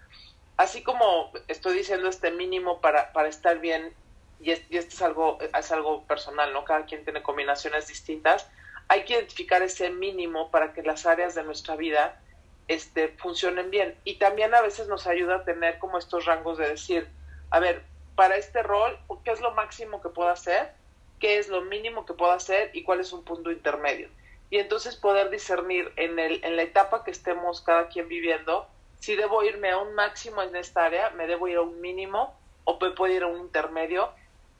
así 0.55 0.83
como 0.83 1.33
estoy 1.49 1.75
diciendo 1.79 2.07
este 2.07 2.31
mínimo 2.31 2.79
para, 2.79 3.11
para 3.11 3.27
estar 3.27 3.59
bien, 3.59 3.93
y, 4.39 4.51
esto 4.51 4.71
es 4.71 5.01
algo, 5.01 5.37
es 5.41 5.71
algo 5.73 6.05
personal, 6.05 6.53
¿no? 6.53 6.63
Cada 6.63 6.85
quien 6.85 7.03
tiene 7.03 7.21
combinaciones 7.21 7.87
distintas, 7.87 8.47
hay 8.87 9.03
que 9.03 9.15
identificar 9.15 9.61
ese 9.63 9.89
mínimo 9.89 10.49
para 10.49 10.71
que 10.71 10.81
las 10.81 11.05
áreas 11.05 11.35
de 11.35 11.43
nuestra 11.43 11.75
vida 11.75 12.21
este, 12.69 13.09
funcionen 13.09 13.69
bien. 13.69 13.97
Y 14.05 14.15
también 14.15 14.55
a 14.55 14.61
veces 14.61 14.87
nos 14.87 15.07
ayuda 15.07 15.35
a 15.35 15.43
tener 15.43 15.77
como 15.77 15.97
estos 15.97 16.23
rangos 16.23 16.57
de 16.57 16.69
decir, 16.69 17.09
a 17.49 17.59
ver, 17.59 17.83
para 18.17 18.35
este 18.35 18.63
rol, 18.63 18.97
¿qué 19.23 19.29
es 19.31 19.41
lo 19.41 19.51
máximo 19.51 20.01
que 20.01 20.09
puedo 20.09 20.29
hacer? 20.29 20.71
¿Qué 21.19 21.37
es 21.37 21.49
lo 21.49 21.61
mínimo 21.61 22.03
que 22.03 22.15
puedo 22.15 22.31
hacer? 22.31 22.71
¿Y 22.73 22.81
cuál 22.81 22.99
es 22.99 23.13
un 23.13 23.23
punto 23.23 23.51
intermedio? 23.51 24.09
Y 24.49 24.57
entonces 24.57 24.95
poder 24.95 25.29
discernir 25.29 25.93
en, 25.97 26.17
el, 26.17 26.43
en 26.43 26.55
la 26.55 26.63
etapa 26.63 27.03
que 27.03 27.11
estemos 27.11 27.61
cada 27.61 27.89
quien 27.89 28.07
viviendo, 28.07 28.67
si 28.99 29.15
debo 29.15 29.43
irme 29.43 29.69
a 29.69 29.77
un 29.77 29.93
máximo 29.93 30.41
en 30.41 30.55
esta 30.55 30.85
área, 30.85 31.11
me 31.11 31.27
debo 31.27 31.47
ir 31.47 31.57
a 31.57 31.61
un 31.61 31.79
mínimo 31.79 32.33
o 32.63 32.79
puedo 32.79 33.07
ir 33.07 33.21
a 33.21 33.27
un 33.27 33.39
intermedio. 33.39 34.09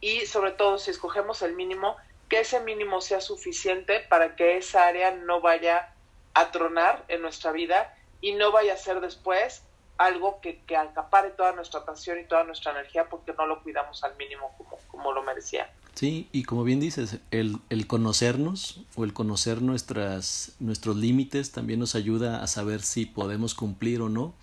Y 0.02 0.28
sobre 0.28 0.52
todo, 0.52 0.78
si 0.78 0.92
escogemos 0.92 1.42
el 1.42 1.56
mínimo, 1.56 1.98
que 2.30 2.42
ese 2.42 2.60
mínimo 2.60 3.02
sea 3.02 3.22
suficiente 3.22 4.02
para 4.02 4.36
que 4.36 4.58
esa 4.58 4.86
área 4.86 5.10
no 5.16 5.42
vaya 5.42 5.96
a 6.36 6.52
tronar 6.52 7.04
en 7.08 7.24
nuestra 7.24 7.52
vida 7.52 7.98
y 8.22 8.34
no 8.34 8.52
vaya 8.52 8.74
a 8.74 8.78
ser 8.78 9.02
después 9.02 9.64
algo 9.98 10.40
que, 10.42 10.60
que 10.62 10.76
acapare 10.76 11.32
toda 11.32 11.54
nuestra 11.54 11.82
atención 11.82 12.20
y 12.20 12.24
toda 12.26 12.44
nuestra 12.44 12.72
energía 12.72 13.10
porque 13.10 13.34
no 13.34 13.46
lo 13.46 13.64
cuidamos 13.64 14.04
al 14.04 14.16
mínimo 14.18 14.54
como, 14.58 14.78
como 14.88 15.14
lo 15.14 15.24
merecía. 15.24 15.70
Sí, 15.96 16.30
y 16.32 16.44
como 16.44 16.64
bien 16.64 16.80
dices, 16.80 17.18
el, 17.32 17.58
el 17.70 17.88
conocernos 17.88 18.86
o 18.96 19.04
el 19.04 19.14
conocer 19.14 19.64
nuestras, 19.64 20.56
nuestros 20.60 20.96
límites 20.96 21.52
también 21.52 21.80
nos 21.80 21.96
ayuda 21.96 22.44
a 22.44 22.48
saber 22.48 22.82
si 22.84 23.08
podemos 23.08 23.56
cumplir 23.56 24.02
o 24.02 24.10
no 24.10 24.36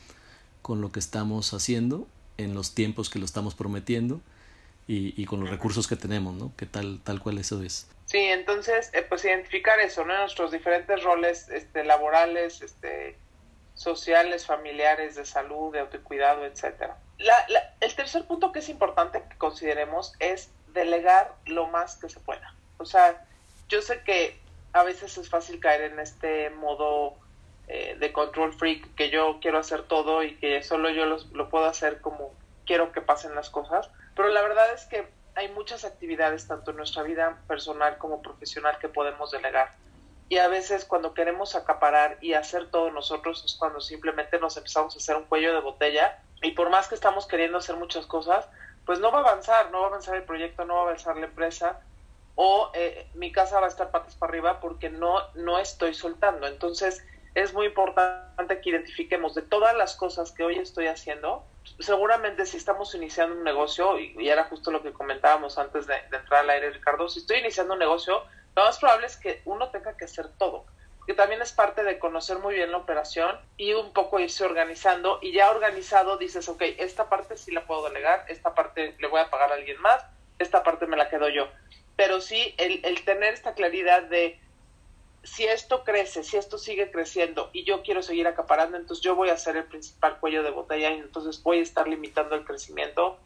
con 0.63 0.81
lo 0.81 0.91
que 0.91 0.99
estamos 0.99 1.55
haciendo 1.55 2.09
en 2.39 2.55
los 2.55 2.75
tiempos 2.75 3.09
que 3.09 3.21
lo 3.21 3.25
estamos 3.25 3.55
prometiendo 3.55 4.21
y, 4.89 5.21
y 5.21 5.27
con 5.27 5.41
los 5.41 5.51
recursos 5.51 5.87
que 5.87 5.95
tenemos, 5.95 6.35
¿no? 6.35 6.53
Que 6.57 6.67
tal, 6.67 7.01
tal 7.05 7.21
cual 7.21 7.39
eso 7.39 7.63
es. 7.63 7.89
Sí, 8.07 8.19
entonces, 8.19 8.91
eh, 8.93 9.05
pues 9.09 9.25
identificar 9.25 9.79
eso, 9.81 10.05
¿no? 10.05 10.17
Nuestros 10.19 10.51
diferentes 10.51 11.03
roles 11.03 11.49
este, 11.49 11.85
laborales, 11.85 12.61
este, 12.63 13.17
sociales, 13.75 14.47
familiares, 14.47 15.17
de 15.17 15.25
salud, 15.25 15.73
de 15.73 15.81
autocuidado, 15.81 16.45
etcétera. 16.45 16.97
La, 17.19 17.35
el 17.81 17.95
tercer 17.95 18.25
punto 18.27 18.53
que 18.53 18.61
es 18.61 18.69
importante 18.69 19.23
que 19.29 19.37
consideremos 19.39 20.15
es 20.19 20.51
delegar 20.73 21.35
lo 21.47 21.67
más 21.69 21.97
que 21.97 22.09
se 22.09 22.21
pueda. 22.21 22.55
O 22.79 22.85
sea, 22.85 23.25
yo 23.69 23.83
sé 23.83 24.03
que 24.03 24.39
a 24.73 24.83
veces 24.83 25.17
es 25.19 25.29
fácil 25.29 25.61
caer 25.61 25.83
en 25.93 26.01
este 26.01 26.51
modo 26.51 27.15
eh, 27.69 27.97
de 27.99 28.13
control 28.13 28.53
freak, 28.53 28.95
que 28.95 29.11
yo 29.11 29.39
quiero 29.41 29.59
hacer 29.59 29.83
todo 29.83 30.23
y 30.23 30.37
que 30.37 30.63
solo 30.63 30.91
yo 30.91 31.07
lo 31.07 31.49
puedo 31.49 31.67
hacer 31.67 32.01
como 32.01 32.33
quiero 32.67 32.93
que 32.93 33.01
pasen 33.01 33.35
las 33.35 33.51
cosas, 33.51 33.91
pero 34.15 34.29
la 34.29 34.43
verdad 34.43 34.73
es 34.75 34.85
que 34.87 35.07
hay 35.35 35.49
muchas 35.49 35.85
actividades, 35.85 36.47
tanto 36.47 36.71
en 36.71 36.77
nuestra 36.77 37.03
vida 37.03 37.39
personal 37.49 37.99
como 37.99 38.23
profesional, 38.23 38.79
que 38.79 38.89
podemos 38.89 39.31
delegar 39.31 39.73
y 40.35 40.39
a 40.39 40.49
veces 40.49 40.85
cuando 40.85 41.15
queremos 41.15 41.55
acaparar 41.55 42.19
y 42.21 42.33
hacer 42.33 42.69
todo 42.69 42.91
nosotros 42.91 43.45
es 43.45 43.55
cuando 43.55 43.81
simplemente 43.81 44.41
nos 44.41 44.57
empezamos 44.57 44.93
a 44.93 44.99
hacer 44.99 45.15
un 45.15 45.27
cuello 45.27 45.55
de 45.55 45.61
botella 45.61 46.19
y 46.43 46.51
por 46.51 46.71
más 46.71 46.89
que 46.89 46.97
estamos 46.97 47.29
queriendo 47.29 47.59
hacer 47.59 47.77
muchas 47.77 48.05
cosas, 48.07 48.49
pues 48.85 48.99
no 48.99 49.13
va 49.13 49.19
a 49.19 49.21
avanzar, 49.21 49.71
no 49.71 49.79
va 49.79 49.85
a 49.85 49.89
avanzar 49.91 50.17
el 50.17 50.25
proyecto, 50.25 50.65
no 50.65 50.75
va 50.75 50.81
a 50.81 50.85
avanzar 50.87 51.17
la 51.19 51.27
empresa 51.27 51.79
o 52.35 52.73
eh, 52.75 53.07
mi 53.15 53.31
casa 53.31 53.61
va 53.61 53.67
a 53.67 53.69
estar 53.69 53.93
patas 53.93 54.17
para 54.17 54.31
arriba 54.31 54.59
porque 54.59 54.91
no, 54.91 55.21
no 55.35 55.61
estoy 55.61 55.95
soltando. 55.95 56.49
Entonces 56.49 57.07
es 57.37 57.55
muy 57.55 57.67
importante 57.67 58.61
que 58.61 58.71
identifiquemos 58.71 59.37
de 59.37 59.43
todas 59.43 59.77
las 59.77 59.95
cosas 59.95 60.33
que 60.33 60.43
hoy 60.43 60.59
estoy 60.59 60.89
haciendo, 60.89 61.45
seguramente 61.79 62.45
si 62.45 62.57
estamos 62.57 62.93
iniciando 62.97 63.37
un 63.37 63.45
negocio, 63.45 64.01
y, 64.01 64.29
era 64.29 64.43
justo 64.47 64.73
lo 64.73 64.83
que 64.83 64.93
comentábamos 64.93 65.59
antes 65.59 65.87
de, 65.87 65.95
de 66.11 66.17
entrar 66.17 66.41
al 66.41 66.51
aire, 66.51 66.71
Ricardo, 66.71 67.09
si 67.09 67.21
estoy 67.21 67.39
iniciando 67.39 67.75
un 67.75 67.79
negocio, 67.79 68.25
lo 68.57 68.65
más 68.65 68.79
probable 68.79 69.07
es 69.07 69.17
que 69.17 69.43
uno 69.45 69.71
tenga 69.71 69.97
que 69.97 70.05
hacer 70.05 70.29
todo, 70.39 70.65
que 71.07 71.15
también 71.15 71.43
es 71.43 71.53
parte 71.53 71.83
de 71.83 71.99
conocer 71.99 72.39
muy 72.39 72.55
bien 72.55 72.71
la 72.71 72.79
operación 72.79 73.39
y 73.57 73.73
un 73.73 73.93
poco 73.93 74.21
irse 74.21 74.45
organizando 74.45 75.19
y 75.21 75.33
ya 75.33 75.51
organizado 75.51 76.17
dices, 76.17 76.49
ok, 76.49 76.63
esta 76.79 77.09
parte 77.09 77.37
sí 77.37 77.51
la 77.51 77.67
puedo 77.67 77.89
delegar, 77.89 78.25
esta 78.29 78.55
parte 78.55 78.95
le 78.99 79.09
voy 79.09 79.21
a 79.21 79.31
pagar 79.31 79.51
a 79.51 79.55
alguien 79.55 79.81
más, 79.81 80.05
esta 80.39 80.63
parte 80.63 80.87
me 80.87 80.97
la 80.97 81.09
quedo 81.09 81.29
yo. 81.29 81.49
Pero 81.97 82.21
sí, 82.21 82.55
el, 82.59 82.83
tener 83.05 83.35
esta 83.35 83.55
claridad 83.55 84.03
de 84.05 84.41
si 85.23 85.45
esto 85.45 85.85
crece, 85.85 86.23
si 86.23 86.37
esto 86.37 86.59
sigue 86.59 86.91
creciendo 86.91 87.51
y 87.53 87.65
yo 87.65 87.83
quiero 87.83 88.03
seguir 88.03 88.27
acaparando, 88.27 88.77
entonces 88.77 89.03
yo 89.03 89.15
voy 89.15 89.31
a 89.31 89.37
ser 89.37 89.57
el 89.57 89.65
principal 89.65 90.19
cuello 90.21 90.43
de 90.43 90.51
botella 90.51 90.91
y 90.91 90.99
entonces 90.99 91.43
voy 91.43 91.59
a 91.59 91.63
estar 91.63 91.89
limitando 91.89 92.35
el 92.35 92.45
crecimiento 92.45 93.19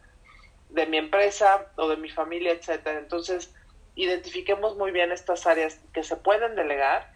de 0.69 0.87
mi 0.87 0.99
empresa 0.99 1.67
o 1.77 1.89
de 1.89 1.97
mi 1.97 2.11
familia, 2.11 2.53
etcétera. 2.53 2.99
Entonces, 2.99 3.53
identifiquemos 3.99 4.77
muy 4.77 4.93
bien 4.93 5.13
estas 5.13 5.47
áreas 5.47 5.81
que 5.93 6.05
se 6.05 6.17
pueden 6.17 6.55
delegar 6.55 7.13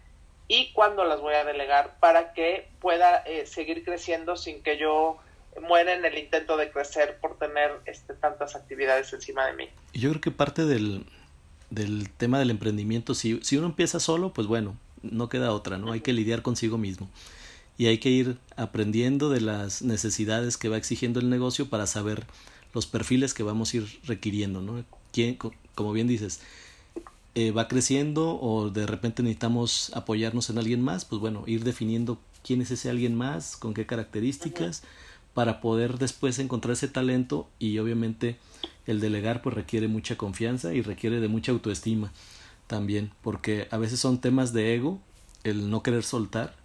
y 0.47 0.71
cuándo 0.73 1.05
las 1.05 1.21
voy 1.21 1.33
a 1.33 1.45
delegar 1.45 1.97
para 1.99 2.33
que 2.33 2.67
pueda 2.81 3.17
eh, 3.19 3.45
seguir 3.45 3.83
creciendo 3.83 4.35
sin 4.35 4.61
que 4.61 4.77
yo 4.77 5.17
muera 5.61 5.93
en 5.93 6.03
el 6.03 6.17
intento 6.17 6.57
de 6.57 6.69
crecer 6.71 7.17
por 7.21 7.37
tener 7.37 7.71
este, 7.85 8.13
tantas 8.13 8.55
actividades 8.55 9.13
encima 9.13 9.45
de 9.47 9.53
mí. 9.53 9.69
Yo 9.93 10.09
creo 10.09 10.21
que 10.21 10.31
parte 10.31 10.65
del, 10.65 11.05
del 11.69 12.09
tema 12.09 12.39
del 12.39 12.49
emprendimiento, 12.49 13.13
si, 13.13 13.39
si 13.43 13.57
uno 13.57 13.67
empieza 13.67 13.99
solo, 13.99 14.33
pues 14.33 14.47
bueno, 14.47 14.75
no 15.01 15.29
queda 15.29 15.53
otra, 15.53 15.77
¿no? 15.77 15.91
Hay 15.91 16.01
que 16.01 16.11
lidiar 16.11 16.41
consigo 16.41 16.77
mismo 16.77 17.09
y 17.77 17.87
hay 17.87 17.97
que 17.97 18.09
ir 18.09 18.37
aprendiendo 18.55 19.29
de 19.29 19.41
las 19.41 19.81
necesidades 19.81 20.57
que 20.57 20.69
va 20.69 20.77
exigiendo 20.77 21.19
el 21.19 21.29
negocio 21.29 21.69
para 21.69 21.87
saber 21.87 22.25
los 22.73 22.87
perfiles 22.87 23.33
que 23.33 23.43
vamos 23.43 23.73
a 23.73 23.77
ir 23.77 23.99
requiriendo, 24.05 24.61
¿no? 24.61 24.83
¿Quién, 25.11 25.37
como 25.75 25.93
bien 25.93 26.07
dices, 26.07 26.41
eh, 27.35 27.51
va 27.51 27.67
creciendo 27.67 28.39
o 28.39 28.69
de 28.69 28.85
repente 28.85 29.23
necesitamos 29.23 29.91
apoyarnos 29.95 30.49
en 30.49 30.57
alguien 30.57 30.81
más, 30.81 31.05
pues 31.05 31.19
bueno, 31.19 31.43
ir 31.47 31.63
definiendo 31.63 32.19
quién 32.43 32.61
es 32.61 32.71
ese 32.71 32.89
alguien 32.89 33.15
más, 33.15 33.57
con 33.57 33.73
qué 33.73 33.85
características, 33.85 34.83
para 35.33 35.61
poder 35.61 35.97
después 35.97 36.37
encontrar 36.39 36.73
ese 36.73 36.87
talento 36.87 37.49
y 37.57 37.79
obviamente 37.79 38.37
el 38.85 38.99
delegar 38.99 39.41
pues 39.41 39.55
requiere 39.55 39.87
mucha 39.87 40.15
confianza 40.15 40.73
y 40.73 40.81
requiere 40.81 41.19
de 41.19 41.27
mucha 41.27 41.51
autoestima 41.51 42.11
también, 42.67 43.11
porque 43.21 43.67
a 43.71 43.77
veces 43.77 43.99
son 43.99 44.19
temas 44.19 44.53
de 44.53 44.75
ego, 44.75 44.99
el 45.43 45.69
no 45.69 45.81
querer 45.83 46.03
soltar, 46.03 46.55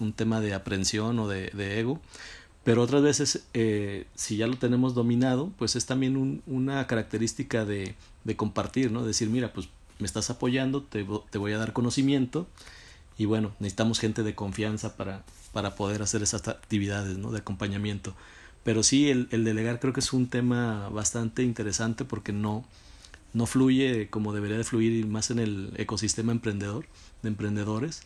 un 0.00 0.12
tema 0.12 0.40
de 0.40 0.54
aprensión 0.54 1.18
o 1.18 1.28
de, 1.28 1.50
de 1.54 1.80
ego, 1.80 2.00
pero 2.64 2.82
otras 2.82 3.02
veces 3.02 3.46
eh, 3.54 4.06
si 4.14 4.36
ya 4.36 4.46
lo 4.46 4.56
tenemos 4.56 4.94
dominado, 4.94 5.52
pues 5.58 5.76
es 5.76 5.86
también 5.86 6.16
un, 6.16 6.42
una 6.46 6.86
característica 6.86 7.64
de, 7.64 7.94
de 8.24 8.36
compartir, 8.36 8.90
¿no? 8.90 9.04
Decir, 9.04 9.28
mira, 9.28 9.52
pues 9.52 9.68
me 9.98 10.06
estás 10.06 10.30
apoyando, 10.30 10.82
te, 10.82 11.06
te, 11.30 11.38
voy 11.38 11.52
a 11.52 11.58
dar 11.58 11.72
conocimiento 11.72 12.46
y 13.16 13.26
bueno, 13.26 13.52
necesitamos 13.60 14.00
gente 14.00 14.22
de 14.22 14.34
confianza 14.34 14.96
para, 14.96 15.24
para 15.52 15.74
poder 15.76 16.02
hacer 16.02 16.22
esas 16.22 16.48
actividades 16.48 17.16
¿no? 17.16 17.30
de 17.30 17.38
acompañamiento. 17.38 18.14
Pero 18.64 18.82
sí, 18.82 19.10
el, 19.10 19.28
el, 19.30 19.44
delegar 19.44 19.78
creo 19.78 19.92
que 19.92 20.00
es 20.00 20.12
un 20.12 20.28
tema 20.28 20.88
bastante 20.88 21.42
interesante 21.42 22.04
porque 22.04 22.32
no, 22.32 22.64
no 23.32 23.46
fluye 23.46 24.08
como 24.08 24.32
debería 24.32 24.56
de 24.56 24.64
fluir 24.64 25.06
más 25.06 25.30
en 25.30 25.38
el 25.38 25.72
ecosistema 25.76 26.32
emprendedor, 26.32 26.86
de 27.22 27.28
emprendedores, 27.28 28.02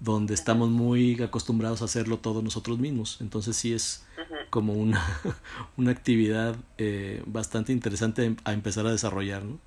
donde 0.00 0.34
estamos 0.34 0.70
muy 0.70 1.22
acostumbrados 1.22 1.82
a 1.82 1.86
hacerlo 1.86 2.18
todos 2.18 2.42
nosotros 2.42 2.78
mismos. 2.78 3.18
Entonces 3.20 3.56
sí 3.56 3.72
es 3.72 4.04
como 4.50 4.74
una, 4.74 5.04
una 5.76 5.90
actividad 5.92 6.56
eh, 6.78 7.22
bastante 7.26 7.72
interesante 7.72 8.36
a 8.44 8.52
empezar 8.52 8.86
a 8.86 8.92
desarrollar, 8.92 9.44
¿no? 9.44 9.58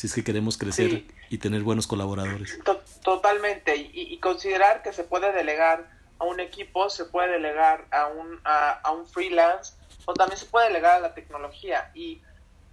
Si 0.00 0.06
es 0.06 0.14
que 0.14 0.24
queremos 0.24 0.56
crecer 0.56 1.04
y 1.28 1.36
tener 1.36 1.60
buenos 1.60 1.86
colaboradores. 1.86 2.58
Totalmente, 3.02 3.76
y, 3.76 4.16
considerar 4.18 4.82
que 4.82 4.94
se 4.94 5.04
puede 5.04 5.30
delegar 5.30 5.90
a 6.18 6.24
un 6.24 6.40
equipo, 6.40 6.88
se 6.88 7.04
puede 7.04 7.32
delegar 7.32 7.86
a 7.90 8.06
un, 8.06 8.40
a, 8.44 8.92
un 8.92 9.06
freelance 9.06 9.74
o 10.06 10.14
también 10.14 10.38
se 10.38 10.46
puede 10.46 10.68
delegar 10.68 10.94
a 10.94 11.00
la 11.00 11.12
tecnología. 11.12 11.90
Y 11.92 12.22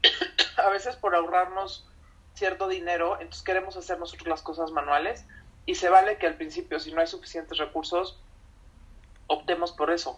a 0.55 0.69
veces 0.69 0.95
por 0.95 1.15
ahorrarnos 1.15 1.85
cierto 2.33 2.69
dinero, 2.69 3.17
entonces 3.19 3.43
queremos 3.43 3.75
hacer 3.75 3.99
nosotros 3.99 4.29
las 4.29 4.41
cosas 4.41 4.71
manuales 4.71 5.25
y 5.65 5.75
se 5.75 5.89
vale 5.89 6.17
que 6.17 6.27
al 6.27 6.35
principio 6.35 6.79
si 6.79 6.93
no 6.93 7.01
hay 7.01 7.07
suficientes 7.07 7.57
recursos 7.57 8.21
optemos 9.27 9.73
por 9.73 9.91
eso 9.91 10.17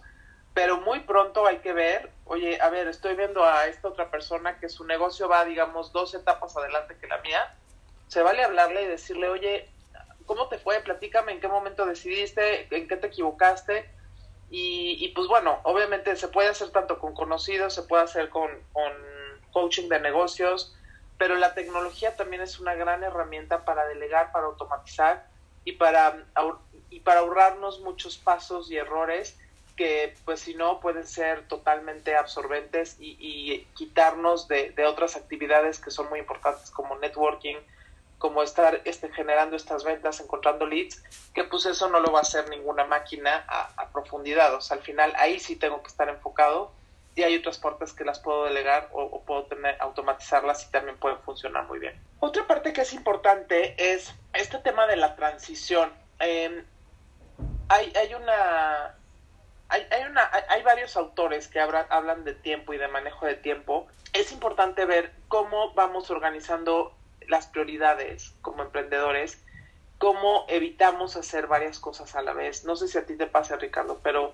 pero 0.54 0.82
muy 0.82 1.02
pronto 1.02 1.46
hay 1.46 1.60
que 1.60 1.74
ver, 1.74 2.12
oye, 2.26 2.60
a 2.62 2.70
ver, 2.70 2.88
estoy 2.88 3.16
viendo 3.16 3.44
a 3.44 3.68
esta 3.68 3.88
otra 3.88 4.10
persona 4.10 4.60
que 4.60 4.70
su 4.70 4.84
negocio 4.86 5.30
va, 5.30 5.46
digamos, 5.46 5.92
dos 5.92 6.14
etapas 6.14 6.56
adelante 6.58 6.98
que 7.00 7.08
la 7.08 7.20
mía, 7.20 7.56
se 8.08 8.22
vale 8.22 8.44
hablarle 8.44 8.84
y 8.84 8.88
decirle, 8.88 9.30
oye, 9.30 9.70
¿cómo 10.26 10.48
te 10.48 10.58
fue? 10.58 10.80
Platícame 10.82 11.32
en 11.32 11.40
qué 11.40 11.48
momento 11.48 11.86
decidiste, 11.86 12.68
en 12.76 12.88
qué 12.88 12.98
te 12.98 13.08
equivocaste. 13.08 13.90
Y, 14.52 14.98
y 15.00 15.10
pues 15.10 15.28
bueno, 15.28 15.60
obviamente 15.64 16.16
se 16.16 16.28
puede 16.28 16.50
hacer 16.50 16.72
tanto 16.72 17.00
con 17.00 17.14
conocidos, 17.14 17.74
se 17.74 17.84
puede 17.84 18.04
hacer 18.04 18.30
con, 18.30 18.50
con 18.74 18.92
coaching 19.52 19.90
de 19.90 20.00
negocios, 20.00 20.76
pero 21.20 21.36
la 21.36 21.54
tecnología 21.54 22.16
también 22.16 22.42
es 22.42 22.60
una 22.60 22.74
gran 22.74 23.04
herramienta 23.04 23.64
para 23.66 23.86
delegar, 23.86 24.32
para 24.32 24.48
automatizar 24.48 25.28
y 25.66 25.74
para, 25.74 26.26
y 26.90 27.02
para 27.02 27.20
ahorrarnos 27.20 27.82
muchos 27.82 28.18
pasos 28.18 28.72
y 28.72 28.78
errores 28.78 29.38
que 29.80 30.14
pues 30.26 30.42
si 30.42 30.56
no 30.56 30.82
pueden 30.82 31.08
ser 31.08 31.48
totalmente 31.48 32.14
absorbentes 32.18 32.98
y, 33.00 33.66
quitarnos 33.76 34.50
de, 34.50 34.74
otras 34.86 35.16
actividades 35.16 35.80
que 35.80 35.90
son 35.90 36.10
muy 36.10 36.20
importantes 36.20 36.70
como 36.70 36.98
networking, 36.98 37.56
como 38.18 38.44
estar 38.44 38.82
este, 38.84 39.10
generando 39.14 39.56
estas 39.56 39.86
ventas, 39.86 40.20
encontrando 40.20 40.66
leads, 40.66 41.02
que 41.34 41.46
pues 41.46 41.66
eso 41.66 41.88
no 41.88 42.02
lo 42.02 42.12
va 42.12 42.20
a 42.20 42.24
hacer 42.24 42.50
ninguna 42.50 42.84
máquina 42.84 43.46
a, 43.48 43.88
profundidad. 43.94 44.54
O 44.54 44.60
sea, 44.60 44.76
al 44.76 44.84
final 44.84 45.14
ahí 45.16 45.40
sí 45.40 45.56
tengo 45.56 45.82
que 45.82 45.88
estar 45.88 46.10
enfocado 46.10 46.74
y 47.16 47.24
hay 47.24 47.38
otras 47.38 47.58
partes 47.58 47.94
que 47.94 48.04
las 48.04 48.20
puedo 48.20 48.44
delegar 48.44 48.90
o, 48.92 49.22
puedo 49.22 49.44
tener, 49.44 49.78
automatizarlas 49.80 50.68
y 50.68 50.72
también 50.72 50.98
pueden 50.98 51.20
funcionar 51.20 51.68
muy 51.68 51.80
bien. 51.80 51.98
Otra 52.20 52.46
parte 52.46 52.74
que 52.74 52.82
es 52.82 52.92
importante 52.92 53.76
es 53.78 54.14
este 54.34 54.58
tema 54.58 54.88
de 54.88 54.98
la 54.98 55.16
transición. 55.16 55.94
Em, 56.20 56.66
hay, 57.70 57.94
hay 57.96 58.14
una 58.14 58.99
hay, 59.70 59.86
hay, 59.92 60.04
una, 60.10 60.30
hay, 60.50 60.64
varios 60.64 60.98
autores 60.98 61.48
que 61.48 61.60
hablan 61.60 62.24
de 62.24 62.34
tiempo 62.34 62.74
y 62.74 62.78
de 62.78 62.88
manejo 62.88 63.26
de 63.26 63.36
tiempo. 63.36 63.88
Es 64.14 64.32
importante 64.32 64.86
ver 64.86 65.14
cómo 65.28 65.74
vamos 65.74 66.10
organizando 66.10 66.94
las 67.28 67.48
prioridades 67.48 68.34
como 68.42 68.64
emprendedores, 68.64 69.40
cómo 70.00 70.46
evitamos 70.48 71.16
hacer 71.16 71.48
varias 71.48 71.80
cosas 71.80 72.16
a 72.16 72.24
la 72.24 72.34
vez. 72.34 72.66
No 72.66 72.76
sé 72.76 72.88
si 72.88 72.98
a 72.98 73.06
ti 73.06 73.16
te 73.16 73.28
pasa, 73.28 73.58
Ricardo, 73.58 74.00
pero 74.02 74.34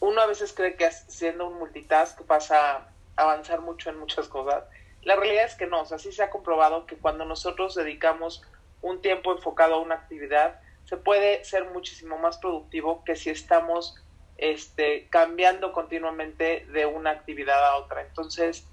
uno 0.00 0.20
a 0.22 0.26
veces 0.26 0.52
cree 0.54 0.76
que 0.76 0.90
siendo 0.90 1.46
un 1.46 1.58
multitask 1.58 2.20
pasa 2.22 2.76
a 2.76 3.22
avanzar 3.22 3.60
mucho 3.60 3.90
en 3.90 3.98
muchas 3.98 4.26
cosas. 4.28 4.64
La 5.02 5.16
realidad 5.16 5.44
es 5.44 5.54
que 5.54 5.66
no, 5.66 5.82
o 5.82 5.86
sea, 5.86 5.98
sí 5.98 6.12
se 6.12 6.22
ha 6.22 6.30
comprobado 6.30 6.86
que 6.86 6.96
cuando 6.96 7.24
nosotros 7.24 7.74
dedicamos 7.74 8.42
un 8.80 9.02
tiempo 9.02 9.32
enfocado 9.32 9.74
a 9.74 9.80
una 9.80 9.96
actividad, 9.96 10.60
se 10.86 10.96
puede 10.96 11.44
ser 11.44 11.66
muchísimo 11.66 12.18
más 12.18 12.38
productivo 12.38 13.04
que 13.04 13.16
si 13.16 13.30
estamos 13.30 13.96
este, 14.42 15.06
cambiando 15.08 15.72
continuamente 15.72 16.66
de 16.72 16.84
una 16.84 17.10
actividad 17.10 17.64
a 17.64 17.76
otra. 17.76 18.02
Entonces, 18.02 18.66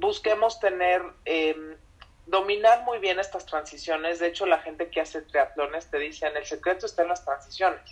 busquemos 0.00 0.58
tener, 0.58 1.00
em, 1.24 1.76
dominar 2.26 2.82
muy 2.82 2.98
bien 2.98 3.20
estas 3.20 3.46
transiciones. 3.46 4.18
De 4.18 4.26
hecho, 4.26 4.46
la 4.46 4.58
gente 4.58 4.90
que 4.90 5.00
hace 5.00 5.22
triatlones 5.22 5.88
te 5.92 5.98
dicen, 5.98 6.36
el 6.36 6.44
secreto 6.44 6.86
está 6.86 7.02
en 7.02 7.08
las 7.08 7.24
transiciones. 7.24 7.82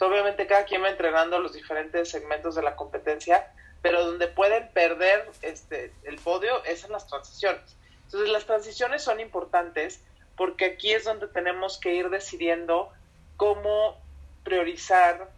obviamente 0.00 0.46
cada 0.46 0.64
quien 0.64 0.82
va 0.82 0.88
entrenando 0.88 1.38
los 1.38 1.52
diferentes 1.52 2.10
segmentos 2.10 2.54
de 2.56 2.62
la 2.62 2.74
competencia, 2.74 3.52
pero 3.82 4.04
donde 4.04 4.26
pueden 4.26 4.68
perder 4.72 5.30
este, 5.42 5.92
el 6.04 6.16
podio 6.16 6.64
es 6.64 6.82
en 6.84 6.92
las 6.92 7.06
transiciones. 7.06 7.76
Entonces, 8.06 8.30
las 8.30 8.46
transiciones 8.46 9.02
son 9.02 9.20
importantes 9.20 10.02
porque 10.36 10.64
aquí 10.64 10.92
es 10.92 11.04
donde 11.04 11.28
tenemos 11.28 11.78
que 11.78 11.94
ir 11.94 12.08
decidiendo 12.08 12.90
cómo 13.36 14.00
priorizar 14.44 15.28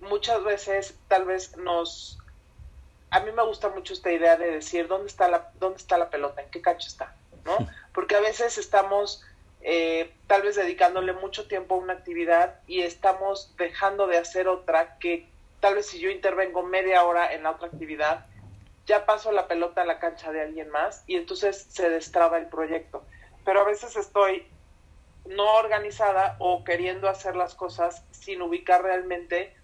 muchas 0.00 0.42
veces 0.44 0.98
tal 1.08 1.24
vez 1.24 1.56
nos 1.56 2.18
a 3.10 3.20
mí 3.20 3.32
me 3.32 3.42
gusta 3.42 3.70
mucho 3.70 3.94
esta 3.94 4.12
idea 4.12 4.36
de 4.36 4.50
decir 4.50 4.86
dónde 4.86 5.08
está 5.08 5.28
la 5.28 5.50
dónde 5.58 5.78
está 5.78 5.98
la 5.98 6.10
pelota 6.10 6.42
en 6.42 6.50
qué 6.50 6.60
cancha 6.60 6.88
está 6.88 7.14
no 7.44 7.56
porque 7.92 8.16
a 8.16 8.20
veces 8.20 8.58
estamos 8.58 9.22
eh, 9.60 10.12
tal 10.26 10.42
vez 10.42 10.56
dedicándole 10.56 11.12
mucho 11.14 11.48
tiempo 11.48 11.74
a 11.74 11.78
una 11.78 11.94
actividad 11.94 12.56
y 12.66 12.82
estamos 12.82 13.54
dejando 13.56 14.06
de 14.06 14.18
hacer 14.18 14.46
otra 14.46 14.98
que 14.98 15.28
tal 15.60 15.74
vez 15.74 15.86
si 15.86 15.98
yo 15.98 16.10
intervengo 16.10 16.62
media 16.62 17.02
hora 17.04 17.32
en 17.32 17.42
la 17.42 17.52
otra 17.52 17.68
actividad 17.68 18.26
ya 18.88 19.04
paso 19.04 19.30
la 19.32 19.46
pelota 19.46 19.82
a 19.82 19.84
la 19.84 19.98
cancha 19.98 20.32
de 20.32 20.40
alguien 20.40 20.70
más 20.70 21.04
y 21.06 21.16
entonces 21.16 21.66
se 21.68 21.90
destraba 21.90 22.38
el 22.38 22.46
proyecto. 22.46 23.04
Pero 23.44 23.60
a 23.60 23.64
veces 23.64 23.96
estoy 23.96 24.46
no 25.26 25.56
organizada 25.56 26.36
o 26.38 26.64
queriendo 26.64 27.08
hacer 27.08 27.36
las 27.36 27.54
cosas 27.54 28.02
sin 28.10 28.40
ubicar 28.40 28.82
realmente 28.82 29.54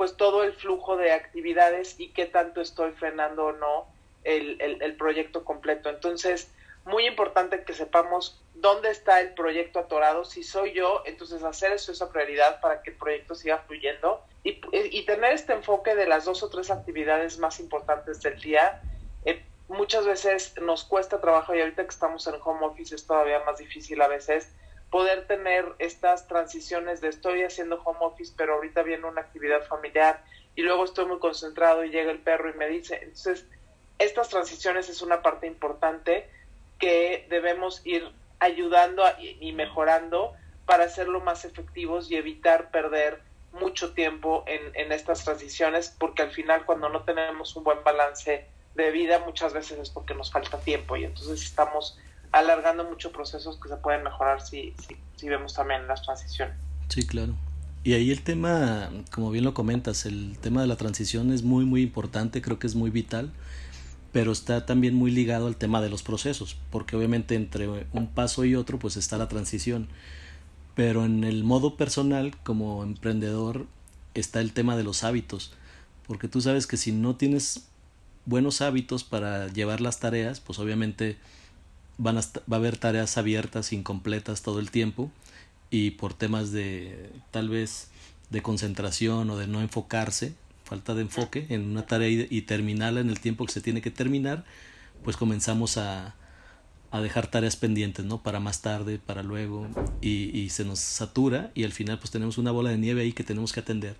pues 0.00 0.16
todo 0.16 0.44
el 0.44 0.54
flujo 0.54 0.96
de 0.96 1.12
actividades 1.12 2.00
y 2.00 2.08
qué 2.08 2.24
tanto 2.24 2.62
estoy 2.62 2.92
frenando 2.92 3.44
o 3.44 3.52
no 3.52 3.86
el, 4.24 4.56
el, 4.58 4.96
proyecto 4.96 5.44
completo. 5.44 5.90
Entonces, 5.90 6.50
muy 6.86 7.06
importante 7.06 7.64
que 7.64 7.74
sepamos 7.74 8.40
dónde 8.54 8.88
está 8.88 9.20
el 9.20 9.34
proyecto 9.34 9.78
atorado. 9.78 10.24
Si 10.24 10.42
soy 10.42 10.72
yo, 10.72 11.02
entonces 11.04 11.42
hacer 11.42 11.72
eso 11.72 11.92
esa 11.92 12.10
prioridad 12.10 12.62
para 12.62 12.80
que 12.80 12.92
el 12.92 12.96
proyecto 12.96 13.34
siga 13.34 13.58
fluyendo 13.58 14.24
y, 14.42 14.58
y 14.72 15.04
tener 15.04 15.34
este 15.34 15.52
enfoque 15.52 15.94
de 15.94 16.06
las 16.06 16.24
dos 16.24 16.42
o 16.42 16.48
tres 16.48 16.70
actividades 16.70 17.36
más 17.36 17.60
importantes 17.60 18.22
del 18.22 18.40
día. 18.40 18.80
Eh, 19.26 19.44
muchas 19.68 20.06
veces 20.06 20.54
nos 20.62 20.82
cuesta 20.84 21.20
trabajo 21.20 21.54
y 21.54 21.60
ahorita 21.60 21.82
que 21.82 21.90
estamos 21.90 22.26
en 22.26 22.36
home 22.42 22.64
office 22.64 22.94
es 22.94 23.06
todavía 23.06 23.40
más 23.40 23.58
difícil 23.58 24.00
a 24.00 24.08
veces 24.08 24.50
poder 24.90 25.26
tener 25.26 25.64
estas 25.78 26.26
transiciones 26.26 27.00
de 27.00 27.08
estoy 27.08 27.42
haciendo 27.42 27.80
home 27.84 28.00
office, 28.00 28.34
pero 28.36 28.54
ahorita 28.54 28.82
viene 28.82 29.06
una 29.06 29.20
actividad 29.20 29.64
familiar 29.66 30.24
y 30.56 30.62
luego 30.62 30.84
estoy 30.84 31.06
muy 31.06 31.18
concentrado 31.18 31.84
y 31.84 31.90
llega 31.90 32.10
el 32.10 32.18
perro 32.18 32.50
y 32.50 32.54
me 32.54 32.68
dice. 32.68 32.98
Entonces, 33.02 33.46
estas 33.98 34.28
transiciones 34.28 34.88
es 34.88 35.02
una 35.02 35.22
parte 35.22 35.46
importante 35.46 36.28
que 36.78 37.26
debemos 37.28 37.82
ir 37.84 38.10
ayudando 38.40 39.04
y 39.18 39.52
mejorando 39.52 40.32
para 40.66 40.84
hacerlo 40.84 41.20
más 41.20 41.44
efectivos 41.44 42.10
y 42.10 42.16
evitar 42.16 42.70
perder 42.70 43.20
mucho 43.52 43.92
tiempo 43.92 44.44
en, 44.46 44.60
en 44.74 44.92
estas 44.92 45.24
transiciones, 45.24 45.94
porque 45.98 46.22
al 46.22 46.30
final 46.30 46.64
cuando 46.64 46.88
no 46.88 47.04
tenemos 47.04 47.54
un 47.56 47.64
buen 47.64 47.82
balance 47.84 48.46
de 48.74 48.90
vida, 48.90 49.18
muchas 49.18 49.52
veces 49.52 49.78
es 49.78 49.90
porque 49.90 50.14
nos 50.14 50.30
falta 50.30 50.58
tiempo 50.58 50.96
y 50.96 51.04
entonces 51.04 51.42
estamos 51.42 51.98
alargando 52.32 52.84
muchos 52.84 53.12
procesos 53.12 53.58
que 53.60 53.68
se 53.68 53.76
pueden 53.76 54.02
mejorar 54.02 54.40
si, 54.40 54.74
si, 55.16 55.28
vemos 55.28 55.54
también 55.54 55.86
las 55.86 56.02
transiciones. 56.02 56.56
Sí, 56.88 57.06
claro. 57.06 57.34
Y 57.82 57.94
ahí 57.94 58.10
el 58.10 58.22
tema, 58.22 58.90
como 59.10 59.30
bien 59.30 59.44
lo 59.44 59.54
comentas, 59.54 60.06
el 60.06 60.36
tema 60.40 60.60
de 60.60 60.66
la 60.66 60.76
transición 60.76 61.32
es 61.32 61.42
muy, 61.42 61.64
muy 61.64 61.82
importante, 61.82 62.42
creo 62.42 62.58
que 62.58 62.66
es 62.66 62.74
muy 62.74 62.90
vital, 62.90 63.32
pero 64.12 64.32
está 64.32 64.66
también 64.66 64.94
muy 64.94 65.10
ligado 65.10 65.46
al 65.46 65.56
tema 65.56 65.80
de 65.80 65.88
los 65.88 66.02
procesos, 66.02 66.56
porque 66.70 66.96
obviamente 66.96 67.34
entre 67.34 67.68
un 67.92 68.08
paso 68.08 68.44
y 68.44 68.54
otro 68.54 68.78
pues 68.78 68.96
está 68.96 69.16
la 69.16 69.28
transición. 69.28 69.88
Pero 70.74 71.04
en 71.04 71.24
el 71.24 71.42
modo 71.42 71.76
personal, 71.76 72.36
como 72.42 72.82
emprendedor, 72.82 73.66
está 74.14 74.40
el 74.40 74.52
tema 74.52 74.76
de 74.76 74.84
los 74.84 75.04
hábitos, 75.04 75.54
porque 76.06 76.28
tú 76.28 76.40
sabes 76.40 76.66
que 76.66 76.76
si 76.76 76.92
no 76.92 77.16
tienes 77.16 77.68
buenos 78.26 78.60
hábitos 78.60 79.04
para 79.04 79.48
llevar 79.48 79.80
las 79.80 80.00
tareas, 80.00 80.40
pues 80.40 80.58
obviamente 80.58 81.16
van 82.00 82.16
a, 82.16 82.20
va 82.20 82.56
a 82.56 82.60
haber 82.60 82.78
tareas 82.78 83.18
abiertas, 83.18 83.72
incompletas 83.72 84.42
todo 84.42 84.58
el 84.58 84.70
tiempo 84.70 85.10
y 85.70 85.92
por 85.92 86.14
temas 86.14 86.50
de 86.50 87.10
tal 87.30 87.48
vez 87.48 87.88
de 88.30 88.42
concentración 88.42 89.28
o 89.30 89.36
de 89.36 89.46
no 89.46 89.60
enfocarse, 89.60 90.34
falta 90.64 90.94
de 90.94 91.02
enfoque 91.02 91.46
en 91.50 91.68
una 91.68 91.86
tarea 91.86 92.26
y, 92.28 92.42
terminarla 92.42 93.00
en 93.00 93.10
el 93.10 93.20
tiempo 93.20 93.44
que 93.44 93.52
se 93.52 93.60
tiene 93.60 93.82
que 93.82 93.90
terminar, 93.90 94.44
pues 95.04 95.16
comenzamos 95.16 95.76
a, 95.76 96.14
a 96.90 97.00
dejar 97.00 97.26
tareas 97.26 97.56
pendientes, 97.56 98.04
¿no? 98.04 98.22
Para 98.22 98.40
más 98.40 98.62
tarde, 98.62 98.98
para 98.98 99.22
luego, 99.22 99.68
y, 100.00 100.36
y, 100.36 100.48
se 100.50 100.64
nos 100.64 100.78
satura 100.78 101.50
y 101.54 101.64
al 101.64 101.72
final 101.72 101.98
pues 101.98 102.10
tenemos 102.10 102.38
una 102.38 102.50
bola 102.50 102.70
de 102.70 102.78
nieve 102.78 103.02
ahí 103.02 103.12
que 103.12 103.24
tenemos 103.24 103.52
que 103.52 103.60
atender. 103.60 103.96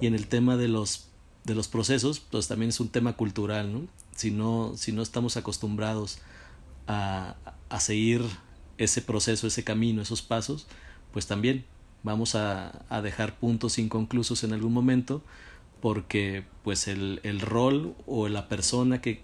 Y 0.00 0.06
en 0.06 0.14
el 0.14 0.28
tema 0.28 0.56
de 0.56 0.68
los, 0.68 1.08
de 1.44 1.54
los 1.54 1.66
procesos, 1.66 2.20
pues 2.20 2.46
también 2.46 2.68
es 2.68 2.78
un 2.78 2.88
tema 2.88 3.14
cultural, 3.14 3.72
¿no? 3.72 3.86
Si 4.14 4.30
no, 4.30 4.74
si 4.76 4.92
no 4.92 5.02
estamos 5.02 5.36
acostumbrados 5.36 6.18
a, 6.86 7.36
a 7.68 7.80
seguir 7.80 8.22
ese 8.78 9.02
proceso, 9.02 9.46
ese 9.46 9.64
camino, 9.64 10.02
esos 10.02 10.22
pasos, 10.22 10.66
pues 11.12 11.26
también 11.26 11.64
vamos 12.02 12.34
a, 12.34 12.84
a, 12.88 13.02
dejar 13.02 13.38
puntos 13.38 13.78
inconclusos 13.78 14.44
en 14.44 14.52
algún 14.52 14.72
momento 14.72 15.22
porque 15.80 16.44
pues 16.62 16.88
el, 16.88 17.20
el 17.22 17.40
rol 17.40 17.94
o 18.06 18.28
la 18.28 18.48
persona 18.48 19.00
que, 19.00 19.22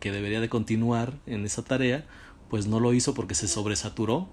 que, 0.00 0.12
debería 0.12 0.40
de 0.40 0.48
continuar 0.48 1.18
en 1.26 1.44
esa 1.44 1.62
tarea 1.62 2.06
pues 2.48 2.66
no 2.66 2.80
lo 2.80 2.92
hizo 2.92 3.14
porque 3.14 3.34
se 3.34 3.48
sobresaturó 3.48 4.28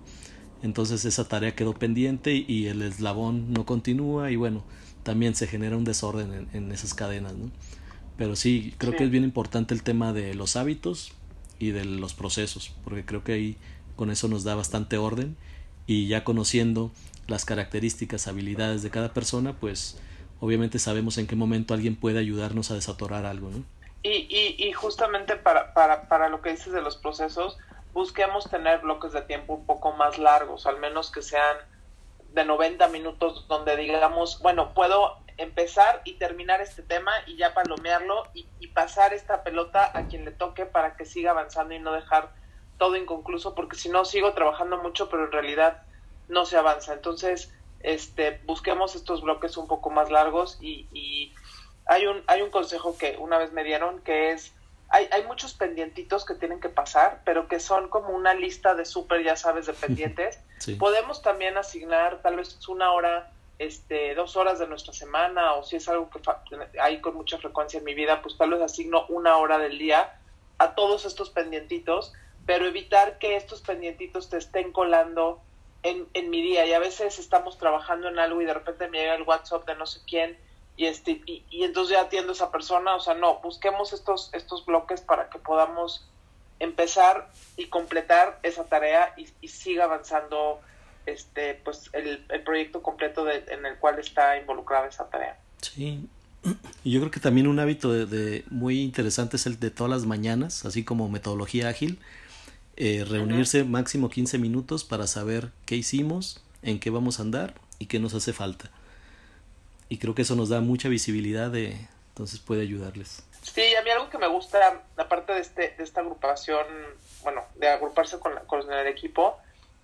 entonces 0.63 1.05
esa 1.05 1.27
tarea 1.27 1.55
quedó 1.55 1.73
pendiente 1.73 2.33
y 2.47 2.67
el 2.67 2.81
eslabón 2.81 3.53
no 3.53 3.65
continúa 3.65 4.31
y 4.31 4.35
bueno 4.35 4.63
también 5.03 5.35
se 5.35 5.47
genera 5.47 5.77
un 5.77 5.85
desorden 5.85 6.33
en, 6.33 6.49
en 6.53 6.71
esas 6.71 6.93
cadenas 6.93 7.35
¿no? 7.35 7.51
pero 8.17 8.35
sí 8.35 8.73
creo 8.77 8.95
que 8.95 9.05
es 9.05 9.11
bien 9.11 9.23
importante 9.23 9.73
el 9.73 9.83
tema 9.83 10.11
de 10.11 10.33
los 10.33 10.55
hábitos 10.55 11.13
y 11.59 11.71
de 11.71 11.85
los 11.85 12.13
procesos, 12.13 12.73
porque 12.83 13.05
creo 13.05 13.23
que 13.23 13.33
ahí 13.33 13.57
con 13.95 14.11
eso 14.11 14.27
nos 14.27 14.43
da 14.43 14.55
bastante 14.55 14.97
orden 14.97 15.35
y 15.85 16.07
ya 16.07 16.23
conociendo 16.23 16.91
las 17.27 17.45
características, 17.45 18.27
habilidades 18.27 18.83
de 18.83 18.89
cada 18.89 19.13
persona, 19.13 19.53
pues 19.53 19.99
obviamente 20.39 20.79
sabemos 20.79 21.17
en 21.17 21.27
qué 21.27 21.35
momento 21.35 21.73
alguien 21.73 21.95
puede 21.95 22.19
ayudarnos 22.19 22.71
a 22.71 22.75
desatorar 22.75 23.25
algo, 23.25 23.49
¿no? 23.49 23.63
Y, 24.03 24.27
y, 24.29 24.55
y 24.57 24.71
justamente 24.71 25.35
para, 25.35 25.73
para, 25.73 26.07
para 26.07 26.29
lo 26.29 26.41
que 26.41 26.51
dices 26.51 26.71
de 26.71 26.81
los 26.81 26.95
procesos, 26.97 27.57
busquemos 27.93 28.49
tener 28.49 28.79
bloques 28.81 29.11
de 29.11 29.21
tiempo 29.23 29.55
un 29.55 29.65
poco 29.65 29.91
más 29.93 30.17
largos, 30.17 30.65
al 30.67 30.79
menos 30.79 31.11
que 31.11 31.21
sean 31.21 31.57
de 32.33 32.45
90 32.45 32.87
minutos, 32.89 33.45
donde 33.47 33.75
digamos, 33.75 34.39
bueno, 34.41 34.73
puedo 34.73 35.17
empezar 35.37 36.01
y 36.03 36.13
terminar 36.13 36.61
este 36.61 36.81
tema 36.81 37.11
y 37.25 37.37
ya 37.37 37.53
palomearlo 37.53 38.23
y, 38.33 38.47
pasar 38.73 39.11
esta 39.11 39.41
pelota 39.41 39.89
a 39.91 40.05
quien 40.05 40.23
le 40.23 40.29
toque 40.29 40.67
para 40.67 40.95
que 40.95 41.03
siga 41.03 41.31
avanzando 41.31 41.73
y 41.73 41.79
no 41.79 41.93
dejar 41.93 42.31
todo 42.77 42.95
inconcluso, 42.95 43.55
porque 43.55 43.75
si 43.75 43.89
no 43.89 44.05
sigo 44.05 44.33
trabajando 44.33 44.77
mucho, 44.77 45.09
pero 45.09 45.25
en 45.25 45.31
realidad 45.31 45.81
no 46.27 46.45
se 46.45 46.57
avanza. 46.57 46.93
Entonces, 46.93 47.51
este, 47.79 48.39
busquemos 48.45 48.95
estos 48.95 49.23
bloques 49.23 49.57
un 49.57 49.67
poco 49.67 49.89
más 49.89 50.11
largos 50.11 50.59
y, 50.61 51.33
hay 51.87 52.05
un, 52.05 52.21
hay 52.27 52.43
un 52.43 52.51
consejo 52.51 52.97
que 52.97 53.17
una 53.17 53.39
vez 53.39 53.51
me 53.51 53.63
dieron 53.63 54.01
que 54.01 54.31
es, 54.31 54.53
hay, 54.89 55.07
hay 55.11 55.23
muchos 55.23 55.53
pendientitos 55.53 56.23
que 56.23 56.35
tienen 56.35 56.59
que 56.59 56.69
pasar, 56.69 57.21
pero 57.25 57.47
que 57.47 57.59
son 57.59 57.89
como 57.89 58.09
una 58.09 58.35
lista 58.35 58.75
de 58.75 58.85
súper, 58.85 59.23
ya 59.23 59.35
sabes, 59.35 59.65
de 59.65 59.73
pendientes. 59.87 60.39
Podemos 60.77 61.23
también 61.23 61.57
asignar 61.57 62.21
tal 62.21 62.35
vez 62.35 62.59
una 62.67 62.91
hora, 62.91 63.31
este, 63.59 64.13
dos 64.15 64.35
horas 64.35 64.59
de 64.59 64.67
nuestra 64.67 64.93
semana, 64.93 65.53
o 65.53 65.63
si 65.63 65.77
es 65.77 65.87
algo 65.89 66.09
que 66.09 66.19
hay 66.79 67.01
con 67.01 67.15
mucha 67.15 67.37
frecuencia 67.37 67.79
en 67.79 67.85
mi 67.85 67.93
vida, 67.93 68.21
pues 68.21 68.37
tal 68.37 68.51
vez 68.51 68.61
asigno 68.61 69.05
una 69.09 69.37
hora 69.37 69.57
del 69.57 69.77
día 69.77 70.19
a 70.59 70.75
todos 70.75 71.05
estos 71.05 71.29
pendientitos, 71.29 72.13
pero 72.45 72.65
evitar 72.65 73.17
que 73.19 73.35
estos 73.35 73.61
pendientitos 73.61 74.29
te 74.29 74.37
estén 74.37 74.71
colando 74.71 75.41
en, 75.83 76.07
en 76.13 76.29
mi 76.29 76.41
día. 76.41 76.65
Y 76.65 76.73
a 76.73 76.79
veces 76.79 77.19
estamos 77.19 77.57
trabajando 77.57 78.07
en 78.07 78.19
algo 78.19 78.41
y 78.41 78.45
de 78.45 78.53
repente 78.53 78.87
me 78.89 78.99
llega 78.99 79.15
el 79.15 79.23
WhatsApp 79.23 79.65
de 79.65 79.75
no 79.75 79.85
sé 79.85 79.99
quién 80.07 80.37
y 80.77 80.85
este 80.85 81.21
y, 81.25 81.43
entonces 81.63 81.97
ya 81.97 82.03
atiendo 82.03 82.31
a 82.31 82.35
esa 82.35 82.51
persona 82.51 82.95
o 82.95 82.99
sea 82.99 83.15
no 83.15 83.39
busquemos 83.39 83.93
estos 83.93 84.29
estos 84.33 84.63
bloques 84.63 85.01
para 85.01 85.27
que 85.29 85.39
podamos 85.39 86.07
empezar 86.59 87.29
y 87.57 87.65
completar 87.65 88.39
esa 88.43 88.65
tarea 88.65 89.13
y 89.15 89.47
siga 89.47 89.85
avanzando 89.85 90.61
este 91.07 91.55
pues 91.63 91.89
el, 91.93 92.25
el 92.29 92.43
proyecto 92.43 92.81
completo 92.81 93.25
de, 93.25 93.43
en 93.49 93.65
el 93.65 93.77
cual 93.77 93.99
está 93.99 94.37
involucrada 94.37 94.87
esa 94.87 95.09
tarea. 95.09 95.37
Sí. 95.61 96.07
Y 96.83 96.91
yo 96.91 97.01
creo 97.01 97.11
que 97.11 97.19
también 97.19 97.47
un 97.47 97.59
hábito 97.59 97.91
de, 97.91 98.05
de 98.05 98.45
muy 98.49 98.81
interesante 98.81 99.35
es 99.35 99.45
el 99.45 99.59
de 99.59 99.71
todas 99.71 99.91
las 99.91 100.05
mañanas 100.05 100.63
así 100.63 100.85
como 100.85 101.09
metodología 101.09 101.67
ágil 101.67 101.99
eh, 102.77 103.03
reunirse 103.09 103.63
uh 103.63 103.65
-huh. 103.65 103.69
máximo 103.69 104.09
15 104.09 104.37
minutos 104.37 104.83
para 104.83 105.07
saber 105.07 105.49
qué 105.65 105.75
hicimos 105.75 106.43
en 106.61 106.79
qué 106.79 106.91
vamos 106.91 107.19
a 107.19 107.23
andar 107.23 107.55
y 107.79 107.87
qué 107.87 107.99
nos 107.99 108.13
hace 108.13 108.33
falta. 108.33 108.69
Y 109.89 109.97
creo 109.97 110.13
que 110.13 110.21
eso 110.21 110.35
nos 110.35 110.49
da 110.49 110.61
mucha 110.61 110.87
visibilidad 110.87 111.49
de 111.49 111.87
entonces 112.09 112.39
puede 112.39 112.61
ayudarles. 112.61 113.23
Sí 113.41 113.75
a 113.75 113.81
mí 113.81 113.89
algo 113.89 114.09
que 114.11 114.19
me 114.19 114.27
gusta 114.27 114.83
aparte 114.95 115.33
de 115.33 115.39
este 115.39 115.73
de 115.75 115.83
esta 115.83 116.01
agrupación 116.01 116.65
bueno 117.23 117.41
de 117.55 117.67
agruparse 117.67 118.19
con, 118.19 118.33
con 118.45 118.71
el 118.71 118.87
equipo 118.87 119.37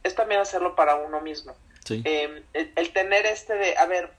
es 0.04 0.16
también 0.16 0.42
hacerlo 0.42 0.76
para 0.76 0.96
uno 0.96 1.22
mismo 1.22 1.56
sí. 1.86 2.02
eh, 2.06 2.44
el, 2.54 2.74
el, 2.76 2.94
tener 2.94 3.26
este 3.26 3.56
de 3.56 3.78
a 3.78 3.86
ver 3.86 4.12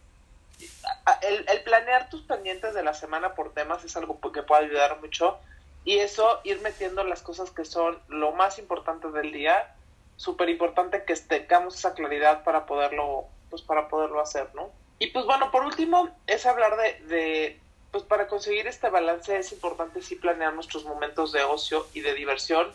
el, 1.23 1.49
el, 1.49 1.63
planear 1.63 2.09
tus 2.09 2.23
pendientes 2.23 2.75
de 2.75 2.83
la 2.83 2.95
semana 2.95 3.35
por 3.35 3.53
temas 3.53 3.85
es 3.85 3.97
algo 3.97 4.21
que 4.33 4.43
puede 4.43 4.67
ayudar 4.67 5.01
mucho 5.01 5.39
y 5.85 5.99
eso 5.99 6.41
ir 6.45 6.61
metiendo 6.61 7.05
las 7.05 7.23
cosas 7.23 7.51
que 7.51 7.65
son 7.65 7.99
lo 8.09 8.33
más 8.33 8.59
importante 8.59 9.11
del 9.11 9.33
día 9.33 9.75
súper 10.17 10.49
importante 10.49 11.05
que 11.05 11.15
tengamos 11.17 11.77
esa 11.77 11.95
claridad 11.95 12.45
para 12.45 12.67
poderlo 12.67 13.27
pues 13.51 13.63
para 13.63 13.89
poderlo 13.89 14.21
hacer 14.21 14.49
no 14.55 14.71
y 14.99 15.09
pues 15.09 15.25
bueno, 15.27 15.51
por 15.51 15.65
último, 15.65 16.09
es 16.27 16.47
hablar 16.47 16.77
de, 16.77 17.15
de, 17.15 17.61
pues 17.91 18.05
para 18.05 18.29
conseguir 18.29 18.67
este 18.67 18.89
balance 18.89 19.37
es 19.37 19.53
importante 19.53 20.03
sí 20.03 20.17
planear 20.17 20.55
nuestros 20.55 20.85
momentos 20.85 21.33
de 21.33 21.43
ocio 21.43 21.87
y 21.93 22.01
de 22.01 22.15
diversión 22.15 22.73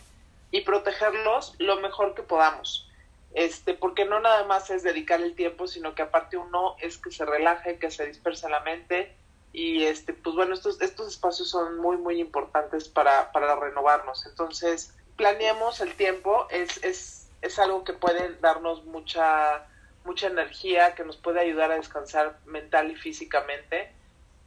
y 0.51 0.61
protegerlos 0.61 1.55
lo 1.59 1.79
mejor 1.79 2.15
que 2.15 2.23
podamos. 2.23 2.88
Este, 3.33 3.75
porque 3.75 4.05
no 4.05 4.19
nada 4.19 4.43
más 4.45 4.69
es 4.69 4.83
dedicar 4.83 5.21
el 5.21 5.35
tiempo, 5.35 5.67
sino 5.67 5.93
que 5.93 6.01
aparte 6.01 6.37
uno 6.37 6.75
es 6.79 6.97
que 6.97 7.11
se 7.11 7.25
relaje, 7.25 7.77
que 7.77 7.91
se 7.91 8.07
disperse 8.07 8.49
la 8.49 8.59
mente 8.61 9.15
y 9.51 9.83
este, 9.83 10.13
pues 10.13 10.35
bueno, 10.35 10.53
estos, 10.53 10.81
estos 10.81 11.07
espacios 11.07 11.49
son 11.49 11.77
muy, 11.77 11.97
muy 11.97 12.19
importantes 12.19 12.87
para, 12.87 13.31
para 13.31 13.55
renovarnos. 13.55 14.25
Entonces, 14.25 14.95
planeemos 15.15 15.81
el 15.81 15.95
tiempo, 15.95 16.47
es, 16.49 16.83
es, 16.83 17.29
es 17.41 17.59
algo 17.59 17.83
que 17.83 17.93
puede 17.93 18.35
darnos 18.41 18.85
mucha 18.85 19.65
mucha 20.05 20.27
energía 20.27 20.95
que 20.95 21.03
nos 21.03 21.17
puede 21.17 21.39
ayudar 21.41 21.71
a 21.71 21.75
descansar 21.75 22.39
mental 22.45 22.89
y 22.89 22.95
físicamente. 22.95 23.91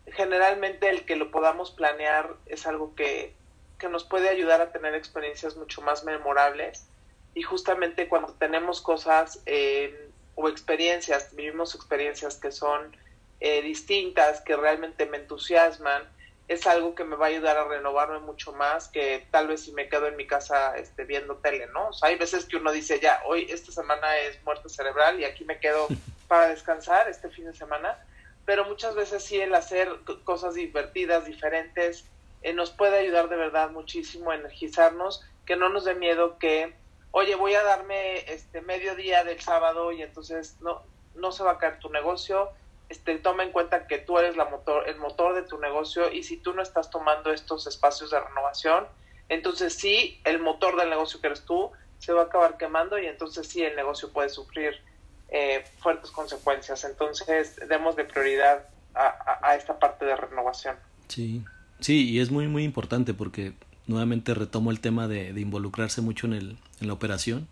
Generalmente 0.06 0.88
el 0.88 1.04
que 1.04 1.14
lo 1.14 1.30
podamos 1.30 1.70
planear 1.70 2.34
es 2.46 2.66
algo 2.66 2.94
que, 2.94 3.34
que 3.78 3.88
nos 3.88 4.02
puede 4.02 4.28
ayudar 4.28 4.60
a 4.60 4.72
tener 4.72 4.94
experiencias 4.94 5.56
mucho 5.56 5.80
más 5.82 6.04
memorables 6.04 6.88
y 7.34 7.42
justamente 7.42 8.08
cuando 8.08 8.32
tenemos 8.34 8.80
cosas 8.80 9.40
eh, 9.46 10.10
o 10.34 10.48
experiencias, 10.48 11.34
vivimos 11.34 11.74
experiencias 11.74 12.36
que 12.36 12.52
son 12.52 12.94
eh, 13.40 13.62
distintas, 13.62 14.40
que 14.40 14.56
realmente 14.56 15.06
me 15.06 15.18
entusiasman, 15.18 16.02
es 16.48 16.66
algo 16.66 16.94
que 16.94 17.04
me 17.04 17.16
va 17.16 17.26
a 17.26 17.28
ayudar 17.30 17.56
a 17.56 17.64
renovarme 17.64 18.18
mucho 18.18 18.52
más 18.52 18.88
que 18.88 19.26
tal 19.30 19.48
vez 19.48 19.62
si 19.62 19.72
me 19.72 19.88
quedo 19.88 20.06
en 20.06 20.16
mi 20.16 20.26
casa 20.26 20.76
este, 20.76 21.04
viendo 21.04 21.36
tele, 21.36 21.66
¿no? 21.72 21.88
O 21.88 21.92
sea, 21.92 22.08
hay 22.08 22.16
veces 22.16 22.44
que 22.44 22.56
uno 22.56 22.72
dice, 22.72 23.00
ya, 23.00 23.22
hoy 23.26 23.46
esta 23.50 23.72
semana 23.72 24.18
es 24.18 24.42
muerte 24.44 24.68
cerebral 24.68 25.18
y 25.20 25.24
aquí 25.24 25.44
me 25.44 25.58
quedo 25.58 25.88
para 26.28 26.48
descansar 26.48 27.08
este 27.08 27.30
fin 27.30 27.46
de 27.46 27.54
semana, 27.54 27.96
pero 28.44 28.64
muchas 28.64 28.94
veces 28.94 29.24
sí 29.24 29.40
el 29.40 29.54
hacer 29.54 29.88
cosas 30.24 30.54
divertidas, 30.54 31.26
diferentes, 31.26 32.04
eh, 32.42 32.52
nos 32.52 32.70
puede 32.70 32.98
ayudar 32.98 33.28
de 33.28 33.36
verdad 33.36 33.70
muchísimo 33.70 34.30
a 34.30 34.36
energizarnos, 34.36 35.24
que 35.46 35.56
no 35.56 35.68
nos 35.68 35.84
dé 35.84 35.94
miedo 35.94 36.38
que, 36.38 36.74
oye, 37.12 37.34
voy 37.36 37.54
a 37.54 37.62
darme 37.62 38.18
este 38.30 38.60
medio 38.60 38.96
día 38.96 39.24
del 39.24 39.40
sábado 39.40 39.92
y 39.92 40.02
entonces 40.02 40.56
no, 40.60 40.82
no 41.14 41.32
se 41.32 41.44
va 41.44 41.52
a 41.52 41.58
caer 41.58 41.78
tu 41.78 41.88
negocio, 41.90 42.50
este, 42.88 43.16
toma 43.18 43.44
en 43.44 43.52
cuenta 43.52 43.86
que 43.86 43.98
tú 43.98 44.18
eres 44.18 44.36
la 44.36 44.46
motor, 44.46 44.88
el 44.88 44.96
motor 44.96 45.34
de 45.34 45.42
tu 45.42 45.58
negocio 45.58 46.12
y 46.12 46.24
si 46.24 46.36
tú 46.36 46.52
no 46.52 46.62
estás 46.62 46.90
tomando 46.90 47.32
estos 47.32 47.66
espacios 47.66 48.10
de 48.10 48.20
renovación, 48.20 48.86
entonces 49.28 49.74
sí, 49.74 50.20
el 50.24 50.40
motor 50.40 50.76
del 50.76 50.90
negocio 50.90 51.20
que 51.20 51.28
eres 51.28 51.44
tú 51.44 51.70
se 51.98 52.12
va 52.12 52.22
a 52.22 52.24
acabar 52.24 52.56
quemando 52.58 52.98
y 52.98 53.06
entonces 53.06 53.46
sí, 53.46 53.62
el 53.62 53.76
negocio 53.76 54.12
puede 54.12 54.28
sufrir 54.28 54.74
eh, 55.28 55.64
fuertes 55.78 56.10
consecuencias. 56.10 56.84
Entonces, 56.84 57.56
demos 57.68 57.96
de 57.96 58.04
prioridad 58.04 58.68
a, 58.94 59.06
a, 59.06 59.50
a, 59.50 59.56
esta 59.56 59.78
parte 59.78 60.04
de 60.04 60.14
renovación. 60.14 60.76
Sí, 61.08 61.42
sí, 61.80 62.10
y 62.10 62.20
es 62.20 62.30
muy, 62.30 62.48
muy 62.48 62.64
importante 62.64 63.14
porque 63.14 63.54
nuevamente 63.86 64.34
retomo 64.34 64.70
el 64.70 64.80
tema 64.80 65.08
de, 65.08 65.32
de 65.32 65.40
involucrarse 65.40 66.02
mucho 66.02 66.26
en, 66.26 66.34
el, 66.34 66.58
en 66.82 66.88
la 66.88 66.94
operación, 66.94 67.48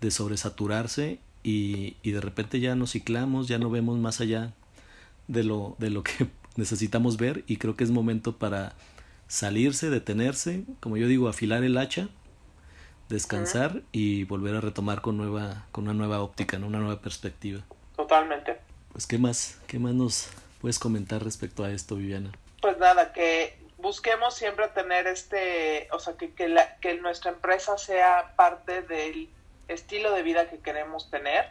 de 0.00 0.10
sobresaturarse 0.10 1.18
y, 1.42 1.96
y 2.02 2.12
de 2.12 2.20
repente 2.20 2.60
ya 2.60 2.74
nos 2.74 2.92
ciclamos, 2.92 3.48
ya 3.48 3.58
no 3.58 3.70
vemos 3.70 3.98
más 3.98 4.20
allá 4.20 4.52
de 5.26 5.44
lo, 5.44 5.76
de 5.78 5.90
lo 5.90 6.02
que 6.02 6.28
necesitamos 6.56 7.16
ver 7.16 7.44
y 7.46 7.56
creo 7.56 7.76
que 7.76 7.84
es 7.84 7.90
momento 7.90 8.36
para 8.36 8.74
salirse, 9.26 9.90
detenerse, 9.90 10.64
como 10.80 10.96
yo 10.96 11.06
digo, 11.06 11.28
afilar 11.28 11.62
el 11.64 11.76
hacha, 11.76 12.08
descansar 13.08 13.76
uh 13.76 13.78
-huh. 13.78 13.84
y 13.92 14.24
volver 14.24 14.54
a 14.56 14.60
retomar 14.60 15.00
con 15.00 15.16
nueva, 15.16 15.66
con 15.72 15.84
una 15.84 15.94
nueva 15.94 16.20
óptica, 16.20 16.58
¿no? 16.58 16.66
una 16.66 16.78
nueva 16.78 17.00
perspectiva. 17.00 17.60
Totalmente. 17.96 18.56
Pues 18.92 19.06
qué 19.06 19.18
más, 19.18 19.60
qué 19.66 19.78
más 19.78 19.94
nos 19.94 20.28
puedes 20.60 20.78
comentar 20.78 21.22
respecto 21.22 21.64
a 21.64 21.70
esto, 21.70 21.96
Viviana. 21.96 22.32
Pues 22.60 22.78
nada, 22.78 23.12
que 23.12 23.57
busquemos 23.78 24.34
siempre 24.34 24.68
tener 24.68 25.06
este, 25.06 25.88
o 25.92 25.98
sea, 25.98 26.16
que, 26.16 26.34
que, 26.34 26.48
la, 26.48 26.76
que 26.78 26.94
nuestra 26.94 27.30
empresa 27.30 27.78
sea 27.78 28.34
parte 28.36 28.82
del 28.82 29.30
estilo 29.68 30.12
de 30.12 30.22
vida 30.22 30.50
que 30.50 30.58
queremos 30.58 31.10
tener 31.10 31.46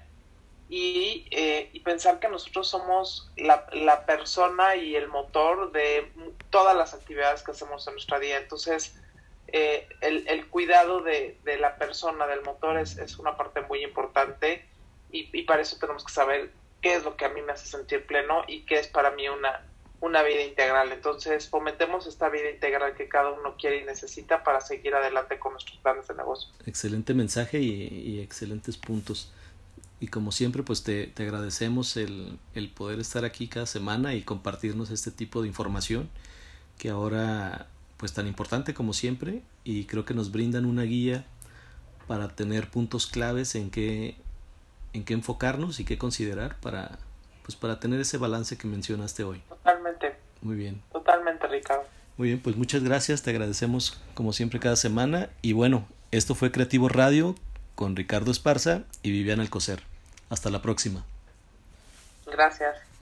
y, 0.70 1.26
eh, 1.32 1.70
y 1.72 1.80
pensar 1.80 2.20
que 2.20 2.28
nosotros 2.28 2.68
somos 2.68 3.32
la, 3.38 3.66
la, 3.72 4.06
persona 4.06 4.76
y 4.76 4.96
el 4.96 5.08
motor 5.08 5.72
de 5.72 6.12
todas 6.50 6.76
las 6.76 6.94
actividades 6.94 7.42
que 7.42 7.52
hacemos 7.52 7.88
en 7.88 7.94
nuestra 7.94 8.20
día. 8.20 8.38
Entonces, 8.38 9.00
eh, 9.48 9.88
el, 10.02 10.28
el, 10.28 10.48
cuidado 10.48 11.02
de, 11.02 11.38
de, 11.46 11.58
la 11.58 11.78
persona, 11.78 12.28
del 12.28 12.42
motor, 12.42 12.78
es, 12.78 12.98
es 12.98 13.18
una 13.18 13.38
parte 13.38 13.62
muy 13.62 13.82
importante 13.82 14.68
y, 15.10 15.30
y, 15.32 15.44
para 15.44 15.62
eso 15.62 15.78
tenemos 15.80 16.04
que 16.04 16.12
saber 16.12 16.52
qué 16.82 16.96
es 16.96 17.06
lo 17.06 17.16
que 17.16 17.24
a 17.24 17.30
mí 17.30 17.42
me 17.42 17.54
hace 17.54 17.68
sentir 17.68 18.06
pleno 18.06 18.44
y 18.46 18.66
qué 18.66 18.78
es 18.80 18.88
para 18.88 19.12
mí 19.12 19.30
una, 19.30 19.66
una 20.00 20.24
vida 20.24 20.44
integral. 20.44 20.92
Entonces, 20.92 21.50
fomentemos 21.50 22.06
esta 22.08 22.30
vida 22.30 22.50
integral 22.50 22.96
que 22.96 23.08
cada 23.08 23.32
uno 23.32 23.56
quiere 23.58 23.82
y 23.82 23.86
necesita 23.86 24.44
para 24.44 24.62
seguir 24.62 24.94
adelante 24.96 25.40
con 25.40 25.54
nuestros 25.54 25.78
planes 25.80 26.08
de 26.08 26.16
negocio. 26.16 26.50
Excelente 26.66 27.14
mensaje 27.14 27.60
y, 27.60 27.88
y 27.88 28.22
excelentes 28.22 28.78
puntos 28.78 29.32
y 30.00 30.08
como 30.08 30.32
siempre 30.32 30.64
pues 30.64 30.84
te, 30.84 31.08
te 31.08 31.24
agradecemos 31.24 31.98
el, 31.98 32.38
el, 32.54 32.70
poder 32.70 33.00
estar 33.00 33.26
aquí 33.26 33.48
cada 33.48 33.66
semana 33.66 34.14
y 34.14 34.22
compartirnos 34.22 34.92
este 34.92 35.12
tipo 35.12 35.42
de 35.42 35.48
información 35.48 36.10
que 36.78 36.90
ahora 36.90 37.68
pues 37.98 38.14
tan 38.14 38.28
importante 38.28 38.74
como 38.76 38.94
siempre 38.94 39.42
y 39.64 39.86
creo 39.86 40.06
que 40.06 40.14
nos 40.14 40.32
brindan 40.32 40.66
una 40.66 40.84
guía 40.84 41.26
para 42.06 42.30
tener 42.36 42.70
puntos 42.70 43.08
claves 43.08 43.56
en 43.56 43.72
qué 43.72 44.16
en 44.94 45.04
qué 45.04 45.14
enfocarnos 45.14 45.80
y 45.80 45.86
qué 45.86 45.98
considerar 45.98 46.60
para 46.60 47.00
pues 47.48 47.56
para 47.56 47.80
tener 47.80 48.02
ese 48.02 48.18
balance 48.18 48.58
que 48.58 48.68
mencionaste 48.68 49.24
hoy. 49.24 49.42
Totalmente. 49.48 50.18
Muy 50.42 50.58
bien. 50.58 50.82
Totalmente, 50.92 51.48
Ricardo. 51.48 51.86
Muy 52.18 52.28
bien, 52.28 52.42
pues 52.42 52.58
muchas 52.58 52.84
gracias, 52.84 53.24
te 53.24 53.30
agradecemos 53.30 54.02
como 54.16 54.34
siempre 54.34 54.60
cada 54.60 54.76
semana 54.76 55.30
y 55.42 55.54
bueno, 55.54 55.88
esto 56.12 56.36
fue 56.36 56.52
Creativo 56.52 56.90
Radio 56.90 57.36
con 57.76 57.96
Ricardo 57.96 58.32
Esparza 58.32 58.84
y 59.02 59.12
Viviana 59.12 59.44
Alcocer. 59.44 59.82
Hasta 60.30 60.50
la 60.50 60.62
próxima. 60.62 61.06
Gracias. 62.26 62.87